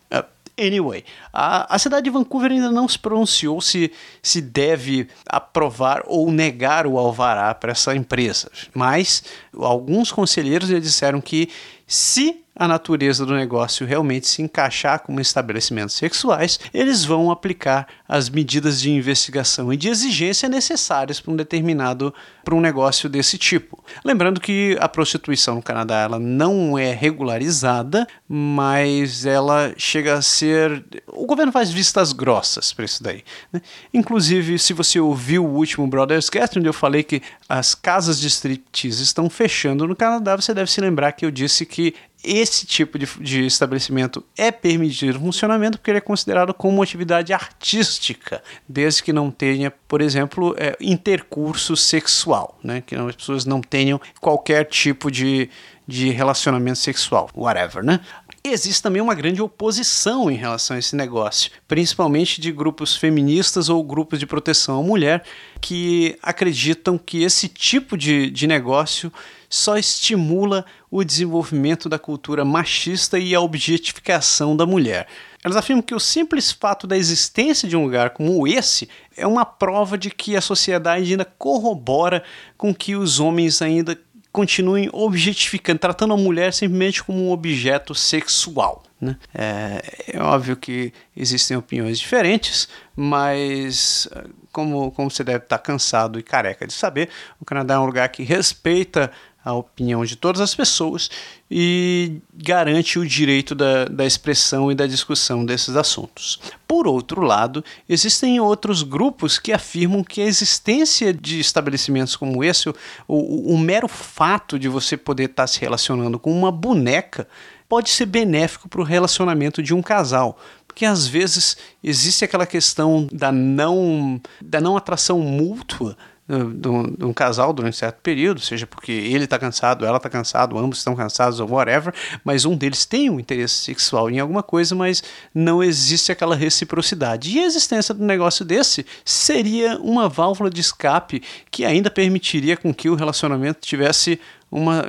Anyway, 0.59 1.03
a, 1.31 1.73
a 1.73 1.79
cidade 1.79 2.03
de 2.03 2.09
Vancouver 2.11 2.51
ainda 2.51 2.69
não 2.69 2.87
se 2.87 2.99
pronunciou 2.99 3.59
se, 3.59 3.91
se 4.21 4.39
deve 4.39 5.07
aprovar 5.27 6.03
ou 6.05 6.31
negar 6.31 6.85
o 6.85 6.97
alvará 6.97 7.53
para 7.55 7.71
essa 7.71 7.95
empresa, 7.95 8.51
mas 8.73 9.23
alguns 9.57 10.11
conselheiros 10.11 10.69
já 10.69 10.77
disseram 10.77 11.19
que 11.19 11.49
se 11.87 12.42
a 12.55 12.67
natureza 12.67 13.25
do 13.25 13.33
negócio 13.33 13.85
realmente 13.85 14.27
se 14.27 14.41
encaixar 14.41 14.99
como 14.99 15.19
estabelecimentos 15.19 15.95
sexuais, 15.95 16.59
eles 16.73 17.03
vão 17.03 17.31
aplicar 17.31 17.87
as 18.07 18.29
medidas 18.29 18.79
de 18.79 18.91
investigação 18.91 19.73
e 19.73 19.77
de 19.77 19.89
exigência 19.89 20.47
necessárias 20.47 21.19
para 21.19 21.33
um 21.33 21.35
determinado 21.35 22.13
para 22.43 22.53
um 22.53 22.61
negócio 22.61 23.09
desse 23.09 23.37
tipo. 23.37 23.83
Lembrando 24.03 24.39
que 24.39 24.77
a 24.79 24.87
prostituição 24.87 25.55
no 25.55 25.63
Canadá 25.63 25.99
ela 25.99 26.19
não 26.19 26.77
é 26.77 26.93
regularizada, 26.93 28.05
mas 28.27 29.25
ela 29.25 29.73
chega 29.77 30.15
a 30.15 30.21
ser 30.21 30.83
o 31.07 31.25
governo 31.25 31.51
faz 31.51 31.71
vistas 31.71 32.11
grossas 32.13 32.73
para 32.73 32.85
isso 32.85 33.01
daí. 33.01 33.23
Né? 33.51 33.61
Inclusive, 33.93 34.59
se 34.59 34.73
você 34.73 34.99
ouviu 34.99 35.45
o 35.45 35.55
último 35.55 35.87
Brothers 35.87 36.29
Cast, 36.29 36.59
onde 36.59 36.67
eu 36.67 36.73
falei 36.73 37.03
que 37.03 37.21
as 37.47 37.73
casas 37.73 38.19
de 38.19 38.27
striptease 38.27 39.01
estão 39.01 39.29
fechando 39.29 39.87
no 39.87 39.95
Canadá, 39.95 40.35
você 40.35 40.53
deve 40.53 40.69
se 40.69 40.81
lembrar 40.81 41.13
que 41.13 41.25
eu 41.25 41.31
disse 41.31 41.65
que 41.65 41.95
esse 42.23 42.65
tipo 42.65 42.97
de, 42.97 43.05
de, 43.19 43.45
estabelecimento 43.45 44.23
é 44.37 44.51
permitido 44.51 45.19
funcionamento 45.19 45.77
porque 45.77 45.91
ele 45.91 45.97
é 45.97 46.01
considerado 46.01 46.53
como 46.53 46.75
uma 46.75 46.83
atividade 46.83 47.33
artística, 47.33 48.41
desde 48.67 49.03
que 49.03 49.11
não 49.11 49.29
tenha, 49.29 49.71
por 49.87 50.01
exemplo, 50.01 50.55
é, 50.57 50.77
intercurso 50.79 51.75
sexual, 51.75 52.57
né? 52.63 52.81
que 52.81 52.95
não, 52.95 53.07
as 53.07 53.15
pessoas 53.15 53.45
não 53.45 53.59
tenham 53.59 53.99
qualquer 54.21 54.65
tipo 54.65 55.11
de, 55.11 55.49
de 55.85 56.09
relacionamento 56.11 56.79
sexual, 56.79 57.29
whatever, 57.35 57.83
né? 57.83 57.99
Existe 58.45 58.83
também 58.83 59.01
uma 59.01 59.15
grande 59.15 59.41
oposição 59.41 60.29
em 60.29 60.35
relação 60.35 60.75
a 60.75 60.79
esse 60.79 60.97
negócio, 60.97 61.49
principalmente 61.65 62.41
de 62.41 62.51
grupos 62.51 62.93
feministas 62.93 63.69
ou 63.69 63.81
grupos 63.81 64.19
de 64.19 64.25
proteção 64.25 64.81
à 64.81 64.83
mulher, 64.83 65.23
que 65.61 66.17
acreditam 66.21 66.97
que 66.97 67.23
esse 67.23 67.47
tipo 67.47 67.97
de, 67.97 68.29
de 68.29 68.45
negócio 68.45 69.13
só 69.53 69.77
estimula 69.77 70.65
o 70.89 71.03
desenvolvimento 71.03 71.87
da 71.87 71.99
cultura 71.99 72.43
machista 72.43 73.19
e 73.19 73.35
a 73.35 73.39
objetificação 73.39 74.57
da 74.57 74.65
mulher. 74.65 75.07
Elas 75.43 75.55
afirmam 75.55 75.83
que 75.83 75.93
o 75.93 75.99
simples 75.99 76.51
fato 76.51 76.87
da 76.87 76.97
existência 76.97 77.69
de 77.69 77.77
um 77.77 77.83
lugar 77.83 78.09
como 78.09 78.47
esse 78.47 78.89
é 79.15 79.27
uma 79.27 79.45
prova 79.45 79.95
de 79.95 80.09
que 80.09 80.35
a 80.35 80.41
sociedade 80.41 81.11
ainda 81.11 81.23
corrobora 81.23 82.23
com 82.57 82.73
que 82.73 82.95
os 82.95 83.19
homens 83.19 83.61
ainda 83.61 83.95
continuem 84.31 84.89
objetificando, 84.91 85.77
tratando 85.77 86.15
a 86.15 86.17
mulher 86.17 86.51
simplesmente 86.51 87.03
como 87.03 87.27
um 87.27 87.31
objeto 87.31 87.93
sexual. 87.93 88.81
Né? 88.99 89.15
É, 89.35 90.13
é, 90.13 90.19
óbvio 90.19 90.57
que 90.57 90.91
existem 91.15 91.55
opiniões 91.55 91.99
diferentes, 91.99 92.67
mas 92.95 94.09
como, 94.51 94.91
como 94.91 95.11
você 95.11 95.23
deve 95.23 95.43
estar 95.43 95.59
cansado 95.59 96.17
e 96.17 96.23
careca 96.23 96.65
de 96.65 96.73
saber, 96.73 97.09
o 97.39 97.45
Canadá 97.45 97.75
é 97.75 97.79
um 97.79 97.85
lugar 97.85 98.09
que 98.09 98.23
respeita 98.23 99.11
a 99.43 99.53
opinião 99.53 100.05
de 100.05 100.15
todas 100.15 100.39
as 100.39 100.55
pessoas 100.55 101.09
e 101.51 102.21
garante 102.33 102.97
o 102.97 103.05
direito 103.05 103.53
da, 103.53 103.85
da 103.85 104.05
expressão 104.05 104.71
e 104.71 104.75
da 104.75 104.87
discussão 104.87 105.45
desses 105.45 105.75
assuntos. 105.75 106.39
Por 106.67 106.87
outro 106.87 107.21
lado, 107.21 107.63
existem 107.87 108.39
outros 108.39 108.83
grupos 108.83 109.37
que 109.37 109.51
afirmam 109.51 110.03
que 110.03 110.21
a 110.21 110.25
existência 110.25 111.13
de 111.13 111.39
estabelecimentos 111.39 112.15
como 112.15 112.43
esse, 112.43 112.69
o, 112.69 112.73
o, 113.07 113.53
o 113.53 113.57
mero 113.57 113.87
fato 113.87 114.57
de 114.57 114.69
você 114.69 114.95
poder 114.95 115.29
estar 115.29 115.47
se 115.47 115.59
relacionando 115.59 116.17
com 116.17 116.31
uma 116.31 116.51
boneca, 116.51 117.27
pode 117.67 117.89
ser 117.89 118.05
benéfico 118.05 118.69
para 118.69 118.81
o 118.81 118.83
relacionamento 118.83 119.61
de 119.61 119.73
um 119.73 119.81
casal, 119.81 120.37
porque 120.67 120.85
às 120.85 121.07
vezes 121.07 121.57
existe 121.83 122.23
aquela 122.23 122.45
questão 122.45 123.07
da 123.11 123.31
não, 123.31 124.21
da 124.41 124.61
não 124.61 124.77
atração 124.77 125.19
mútua 125.19 125.97
de 126.39 126.67
um, 126.67 126.83
de 126.83 127.05
um 127.05 127.13
casal 127.13 127.53
durante 127.53 127.75
um 127.75 127.77
certo 127.77 127.97
período, 128.01 128.39
seja 128.39 128.65
porque 128.65 128.91
ele 128.91 129.25
está 129.25 129.37
cansado, 129.39 129.85
ela 129.85 129.97
está 129.97 130.09
cansado, 130.09 130.57
ambos 130.57 130.79
estão 130.79 130.95
cansados 130.95 131.39
ou 131.39 131.49
whatever, 131.49 131.93
mas 132.23 132.45
um 132.45 132.55
deles 132.55 132.85
tem 132.85 133.09
um 133.09 133.19
interesse 133.19 133.55
sexual 133.55 134.09
em 134.09 134.19
alguma 134.19 134.43
coisa, 134.43 134.75
mas 134.75 135.03
não 135.33 135.63
existe 135.63 136.11
aquela 136.11 136.35
reciprocidade. 136.35 137.31
E 137.31 137.39
a 137.39 137.45
existência 137.45 137.93
do 137.93 138.03
negócio 138.03 138.43
desse 138.43 138.85
seria 139.03 139.77
uma 139.77 140.09
válvula 140.09 140.49
de 140.49 140.61
escape 140.61 141.21
que 141.51 141.65
ainda 141.65 141.89
permitiria 141.89 142.57
com 142.57 142.73
que 142.73 142.89
o 142.89 142.95
relacionamento 142.95 143.59
tivesse 143.61 144.19
uma, 144.51 144.85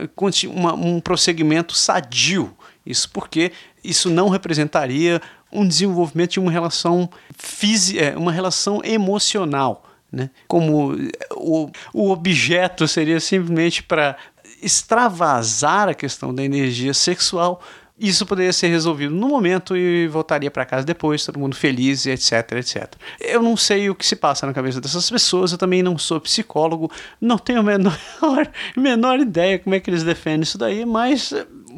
uma, 0.48 0.74
um 0.74 1.00
prosseguimento 1.00 1.74
sadio. 1.74 2.54
Isso 2.85 3.09
porque 3.11 3.52
isso 3.83 4.11
não 4.11 4.28
representaria 4.28 5.20
um 5.50 5.66
desenvolvimento 5.66 6.33
de 6.33 6.40
uma 6.40 6.50
relação 6.50 7.09
física, 7.37 8.00
é, 8.00 8.16
uma 8.16 8.33
relação 8.33 8.83
emocional. 8.85 9.85
Né? 10.14 10.31
Como 10.46 10.96
o, 11.33 11.70
o 11.92 12.11
objeto 12.11 12.87
seria 12.87 13.18
simplesmente 13.18 13.83
para 13.83 14.16
extravasar 14.62 15.88
a 15.88 15.94
questão 15.94 16.33
da 16.33 16.42
energia 16.42 16.94
sexual, 16.94 17.61
isso 17.98 18.27
poderia 18.27 18.53
ser 18.53 18.68
resolvido 18.68 19.14
no 19.14 19.29
momento 19.29 19.77
e 19.77 20.09
voltaria 20.09 20.50
para 20.50 20.64
casa 20.64 20.85
depois, 20.85 21.24
todo 21.24 21.38
mundo 21.38 21.55
feliz, 21.55 22.07
etc, 22.07 22.53
etc. 22.53 22.92
Eu 23.20 23.42
não 23.42 23.57
sei 23.57 23.90
o 23.90 23.94
que 23.94 24.05
se 24.05 24.16
passa 24.16 24.46
na 24.46 24.53
cabeça 24.53 24.81
dessas 24.81 25.09
pessoas, 25.11 25.53
eu 25.53 25.59
também 25.59 25.83
não 25.83 25.96
sou 25.98 26.20
psicólogo, 26.20 26.90
não 27.20 27.38
tenho 27.38 27.61
a 27.61 27.62
menor, 27.62 27.98
menor 28.77 29.20
ideia 29.20 29.59
como 29.59 29.74
é 29.74 29.81
que 29.81 29.90
eles 29.90 30.03
defendem 30.03 30.42
isso 30.42 30.59
daí, 30.59 30.85
mas 30.85 31.33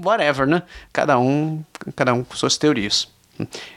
whatever, 0.04 0.46
né? 0.46 0.62
Cada 0.92 1.18
um, 1.18 1.62
cada 1.94 2.14
um 2.14 2.24
com 2.24 2.34
suas 2.34 2.56
teorias. 2.56 3.08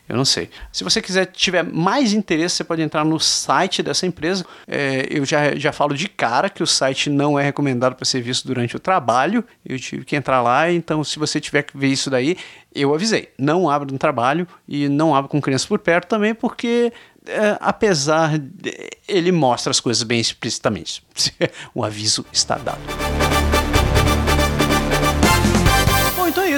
Eu 0.07 0.15
não 0.15 0.25
sei. 0.25 0.49
Se 0.71 0.83
você 0.83 1.01
quiser 1.01 1.25
tiver 1.25 1.63
mais 1.63 2.13
interesse, 2.13 2.57
você 2.57 2.63
pode 2.63 2.81
entrar 2.81 3.03
no 3.05 3.19
site 3.19 3.83
dessa 3.83 4.05
empresa. 4.05 4.45
É, 4.67 5.07
eu 5.09 5.25
já, 5.25 5.55
já 5.55 5.71
falo 5.71 5.95
de 5.95 6.07
cara 6.07 6.49
que 6.49 6.63
o 6.63 6.67
site 6.67 7.09
não 7.09 7.37
é 7.37 7.43
recomendado 7.43 7.95
para 7.95 8.05
ser 8.05 8.21
visto 8.21 8.47
durante 8.47 8.75
o 8.75 8.79
trabalho. 8.79 9.43
Eu 9.65 9.77
tive 9.79 10.05
que 10.05 10.15
entrar 10.15 10.41
lá, 10.41 10.71
então 10.71 11.03
se 11.03 11.19
você 11.19 11.39
tiver 11.39 11.63
que 11.63 11.77
ver 11.77 11.87
isso 11.87 12.09
daí, 12.09 12.37
eu 12.73 12.93
avisei. 12.93 13.29
Não 13.37 13.69
abra 13.69 13.91
no 13.91 13.97
trabalho 13.97 14.47
e 14.67 14.87
não 14.87 15.15
abra 15.15 15.29
com 15.29 15.41
crianças 15.41 15.67
por 15.67 15.79
perto 15.79 16.07
também, 16.07 16.33
porque 16.33 16.91
é, 17.27 17.57
apesar 17.59 18.37
de, 18.37 18.89
ele 19.07 19.31
mostra 19.31 19.71
as 19.71 19.79
coisas 19.79 20.03
bem 20.03 20.19
explicitamente. 20.19 21.03
o 21.73 21.83
aviso 21.83 22.25
está 22.31 22.57
dado. 22.57 23.18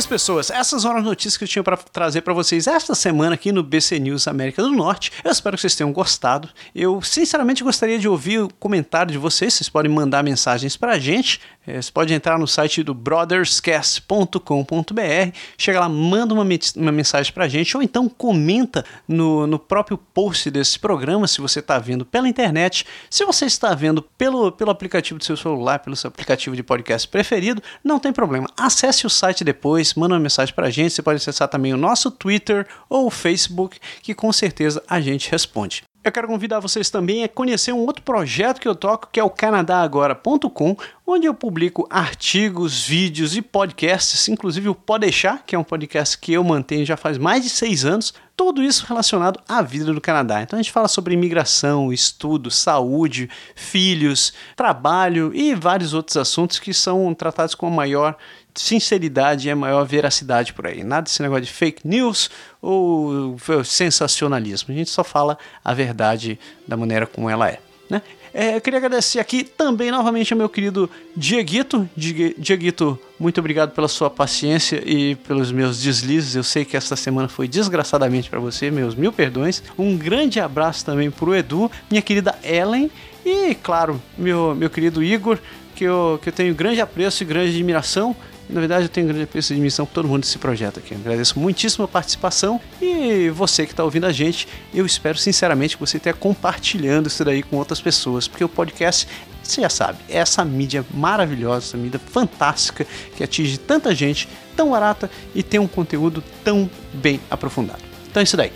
Isso, 0.02 0.10
pessoas. 0.10 0.50
Essas 0.50 0.84
eram 0.84 0.98
as 0.98 1.04
notícias 1.04 1.38
que 1.38 1.44
eu 1.44 1.48
tinha 1.48 1.64
para 1.64 1.78
trazer 1.78 2.22
para 2.22 2.34
vocês 2.34 2.66
esta 2.66 2.96
semana 2.96 3.36
aqui 3.36 3.52
no 3.52 3.62
BC 3.62 4.00
News 4.00 4.28
América 4.28 4.62
do 4.64 4.72
Norte. 4.72 5.12
Eu 5.24 5.32
espero 5.32 5.56
que 5.56 5.62
vocês 5.62 5.76
tenham 5.76 5.92
gostado. 5.94 6.50
Eu, 6.74 7.02
sinceramente, 7.02 7.64
gostaria 7.64 8.00
de 8.00 8.08
ouvir 8.08 8.40
o 8.40 8.50
comentário 8.60 9.12
de 9.12 9.18
vocês. 9.18 9.54
Vocês 9.54 9.70
podem 9.70 9.92
mandar 9.92 10.24
mensagens 10.24 10.76
para 10.76 10.94
a 10.94 11.00
gente. 11.00 11.40
É, 11.66 11.80
você 11.80 11.92
pode 11.92 12.12
entrar 12.12 12.40
no 12.40 12.48
site 12.48 12.82
do 12.82 12.94
brotherscast.com.br, 12.94 15.38
chega 15.56 15.80
lá, 15.80 15.88
manda 15.88 16.34
uma, 16.34 16.44
uma 16.76 16.92
mensagem 16.92 17.32
para 17.32 17.46
a 17.46 17.48
gente, 17.48 17.78
ou 17.78 17.84
então 17.84 18.10
comenta 18.10 18.84
no, 19.08 19.46
no 19.46 19.60
próprio 19.60 19.96
post 19.96 20.50
desse 20.50 20.80
programa, 20.80 21.28
se 21.28 21.40
você 21.40 21.60
está 21.60 21.78
vendo 21.78 22.04
pela 22.04 22.28
internet. 22.28 22.86
Se 23.10 23.24
você 23.26 23.46
está 23.46 23.76
vendo 23.76 24.02
pelo, 24.02 24.52
pelo 24.52 24.72
aplicativo 24.72 25.20
do 25.20 25.26
seu 25.26 25.38
celular, 25.38 25.80
pelo 25.80 25.96
seu 25.96 26.08
aplicativo 26.08 26.56
de 26.56 26.64
podcast 26.64 27.08
preferido, 27.08 27.62
não 27.84 28.00
tem 28.00 28.12
problema. 28.12 28.50
Acesse 28.58 29.06
o 29.06 29.10
site 29.10 29.44
depois, 29.44 29.94
manda 29.94 30.16
uma 30.16 30.20
mensagem 30.20 30.56
para 30.56 30.68
a 30.68 30.72
gente. 30.72 30.94
Você 30.94 31.04
pode 31.04 31.18
acessar 31.18 31.48
também 31.48 31.74
o 31.74 31.78
nosso 31.78 32.10
Twitter 32.10 32.68
ou 32.90 33.06
o 33.06 33.12
Facebook, 33.12 33.78
que 34.02 34.16
com 34.16 34.34
certeza 34.34 34.82
a 34.88 35.00
gente 35.00 35.30
responde. 35.30 35.84
Eu 36.04 36.12
quero 36.12 36.28
convidar 36.28 36.60
vocês 36.60 36.90
também 36.90 37.24
a 37.24 37.30
conhecer 37.30 37.72
um 37.72 37.86
outro 37.86 38.02
projeto 38.02 38.60
que 38.60 38.68
eu 38.68 38.74
toco, 38.74 39.08
que 39.12 39.20
é 39.20 39.24
o 39.24 39.30
canadagora.com, 39.30 40.76
onde 41.06 41.28
eu 41.28 41.34
publico 41.34 41.86
artigos, 41.92 42.88
vídeos 42.88 43.38
e 43.38 43.42
podcasts, 43.42 44.28
inclusive 44.28 44.68
o 44.68 44.74
Pode 44.74 45.02
Deixar, 45.02 45.44
que 45.46 45.56
é 45.56 45.60
um 45.60 45.64
podcast 45.64 46.18
que 46.18 46.34
eu 46.34 46.44
mantenho 46.44 46.84
já 46.88 46.98
faz 46.98 47.20
mais 47.20 47.44
de 47.44 47.50
seis 47.50 47.86
anos, 47.86 48.16
tudo 48.42 48.64
isso 48.64 48.88
relacionado 48.88 49.40
à 49.48 49.62
vida 49.62 49.94
do 49.94 50.02
Canadá. 50.02 50.42
Então 50.42 50.58
a 50.58 50.62
gente 50.62 50.72
fala 50.72 50.88
sobre 50.88 51.14
imigração, 51.14 51.94
estudo, 51.94 52.50
saúde, 52.50 53.30
filhos, 53.56 54.34
trabalho 54.56 55.32
e 55.34 55.54
vários 55.54 55.94
outros 55.94 56.18
assuntos 56.18 56.58
que 56.58 56.74
são 56.74 57.14
tratados 57.14 57.54
com 57.54 57.68
a 57.68 57.70
maior 57.70 58.18
sinceridade 58.56 59.48
e 59.48 59.52
a 59.52 59.56
maior 59.56 59.86
veracidade 59.86 60.54
por 60.54 60.66
aí. 60.66 60.84
Nada 60.84 61.04
desse 61.04 61.22
negócio 61.22 61.46
de 61.46 61.52
fake 61.52 61.88
news 61.88 62.32
ou 62.60 63.38
sensacionalismo. 63.64 64.74
A 64.74 64.78
gente 64.78 64.90
só 64.90 65.04
fala 65.04 65.38
a 65.64 65.72
verdade 65.72 66.40
da 66.68 66.76
maneira 66.76 67.06
como 67.06 67.30
ela 67.30 67.48
é. 67.48 67.60
Né? 67.88 68.02
É, 68.34 68.56
eu 68.56 68.62
queria 68.62 68.80
agradecer 68.80 69.20
aqui 69.20 69.44
também 69.44 69.92
novamente 69.92 70.32
ao 70.32 70.38
meu 70.38 70.48
querido 70.48 70.90
Dieguito. 71.16 71.90
Dieguito, 71.96 72.98
muito 73.20 73.40
obrigado 73.40 73.72
pela 73.72 73.88
sua 73.88 74.10
paciência 74.10 74.82
e 74.86 75.16
pelos 75.16 75.52
meus 75.52 75.82
deslizes. 75.82 76.36
Eu 76.36 76.44
sei 76.44 76.64
que 76.64 76.78
esta 76.78 76.96
semana 76.96 77.28
foi 77.28 77.48
desgraçadamente 77.48 78.30
para 78.30 78.40
você, 78.40 78.72
meus 78.72 78.96
mil 78.96 79.12
perdões. 79.12 79.62
Um 79.78 79.98
grande 79.98 80.40
abraço 80.40 80.86
também 80.86 81.12
para 81.12 81.30
o 81.30 81.36
Edu, 81.36 81.70
minha 81.90 82.02
querida 82.02 82.38
Ellen 82.44 82.90
e, 83.26 83.54
claro, 83.56 84.02
meu, 84.18 84.56
meu 84.56 84.70
querido 84.70 85.04
Igor, 85.04 85.38
que 85.76 85.84
eu, 85.84 86.20
que 86.22 86.30
eu 86.30 86.34
tenho 86.34 86.56
grande 86.56 86.80
apreço 86.82 87.24
e 87.24 87.26
grande 87.26 87.52
admiração. 87.52 88.16
Na 88.52 88.60
verdade, 88.60 88.86
eu 88.86 88.90
tenho 88.90 89.08
grande 89.08 89.28
missão 89.56 89.86
por 89.86 89.94
todo 89.94 90.08
mundo 90.08 90.22
desse 90.22 90.38
projeto 90.38 90.80
aqui. 90.80 90.94
Agradeço 90.94 91.40
muitíssimo 91.40 91.86
a 91.86 91.88
participação 91.88 92.60
e 92.82 93.30
você 93.30 93.66
que 93.66 93.72
está 93.72 93.84
ouvindo 93.84 94.06
a 94.06 94.12
gente, 94.12 94.48
eu 94.74 94.86
espero 94.86 95.18
sinceramente 95.18 95.78
que 95.78 95.80
você 95.80 95.96
esteja 95.98 96.16
compartilhando 96.16 97.08
isso 97.08 97.24
daí 97.24 97.42
com 97.42 97.56
outras 97.56 97.80
pessoas, 97.80 98.28
porque 98.28 98.44
o 98.44 98.50
podcast, 98.50 99.08
você 99.42 99.62
já 99.62 99.70
sabe, 99.70 100.00
é 100.10 100.18
essa 100.18 100.44
mídia 100.44 100.86
maravilhosa, 100.94 101.68
essa 101.68 101.78
mídia 101.78 102.00
fantástica 102.00 102.86
que 103.16 103.24
atinge 103.24 103.58
tanta 103.58 103.96
gente, 103.96 104.28
tão 104.56 104.72
barata 104.72 105.10
e 105.34 105.42
tem 105.42 105.60
um 105.60 105.68
conteúdo 105.68 106.22
tão 106.44 106.70
bem 106.94 107.22
aprofundado. 107.30 107.82
Então 108.10 108.20
é 108.20 108.24
isso 108.24 108.36
daí 108.36 108.52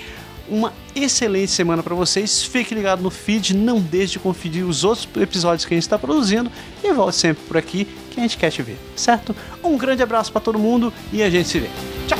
uma 0.50 0.74
excelente 0.96 1.52
semana 1.52 1.82
para 1.84 1.96
vocês. 1.96 2.44
Fique 2.44 2.74
ligado 2.74 3.02
no 3.02 3.10
feed, 3.10 3.56
não 3.56 3.80
deixe 3.80 4.14
de 4.14 4.20
conferir 4.20 4.66
os 4.66 4.84
outros 4.84 5.08
episódios 5.18 5.66
que 5.66 5.74
a 5.74 5.78
gente 5.78 5.84
está 5.84 5.98
produzindo 5.98 6.52
e 6.84 6.94
volte 6.94 7.18
sempre 7.18 7.44
por 7.46 7.58
aqui 7.58 7.88
que 8.12 8.20
a 8.20 8.24
gente 8.24 8.38
quer 8.38 8.52
te 8.52 8.62
ver, 8.62 8.78
certo? 8.96 9.36
Um 9.64 9.78
grande 9.78 10.02
abraço 10.02 10.32
para 10.32 10.42
todo 10.42 10.58
mundo 10.58 10.94
e 11.12 11.22
a 11.22 11.30
gente 11.30 11.48
se 11.48 11.60
vê. 11.60 11.70
Tchau! 12.08 12.15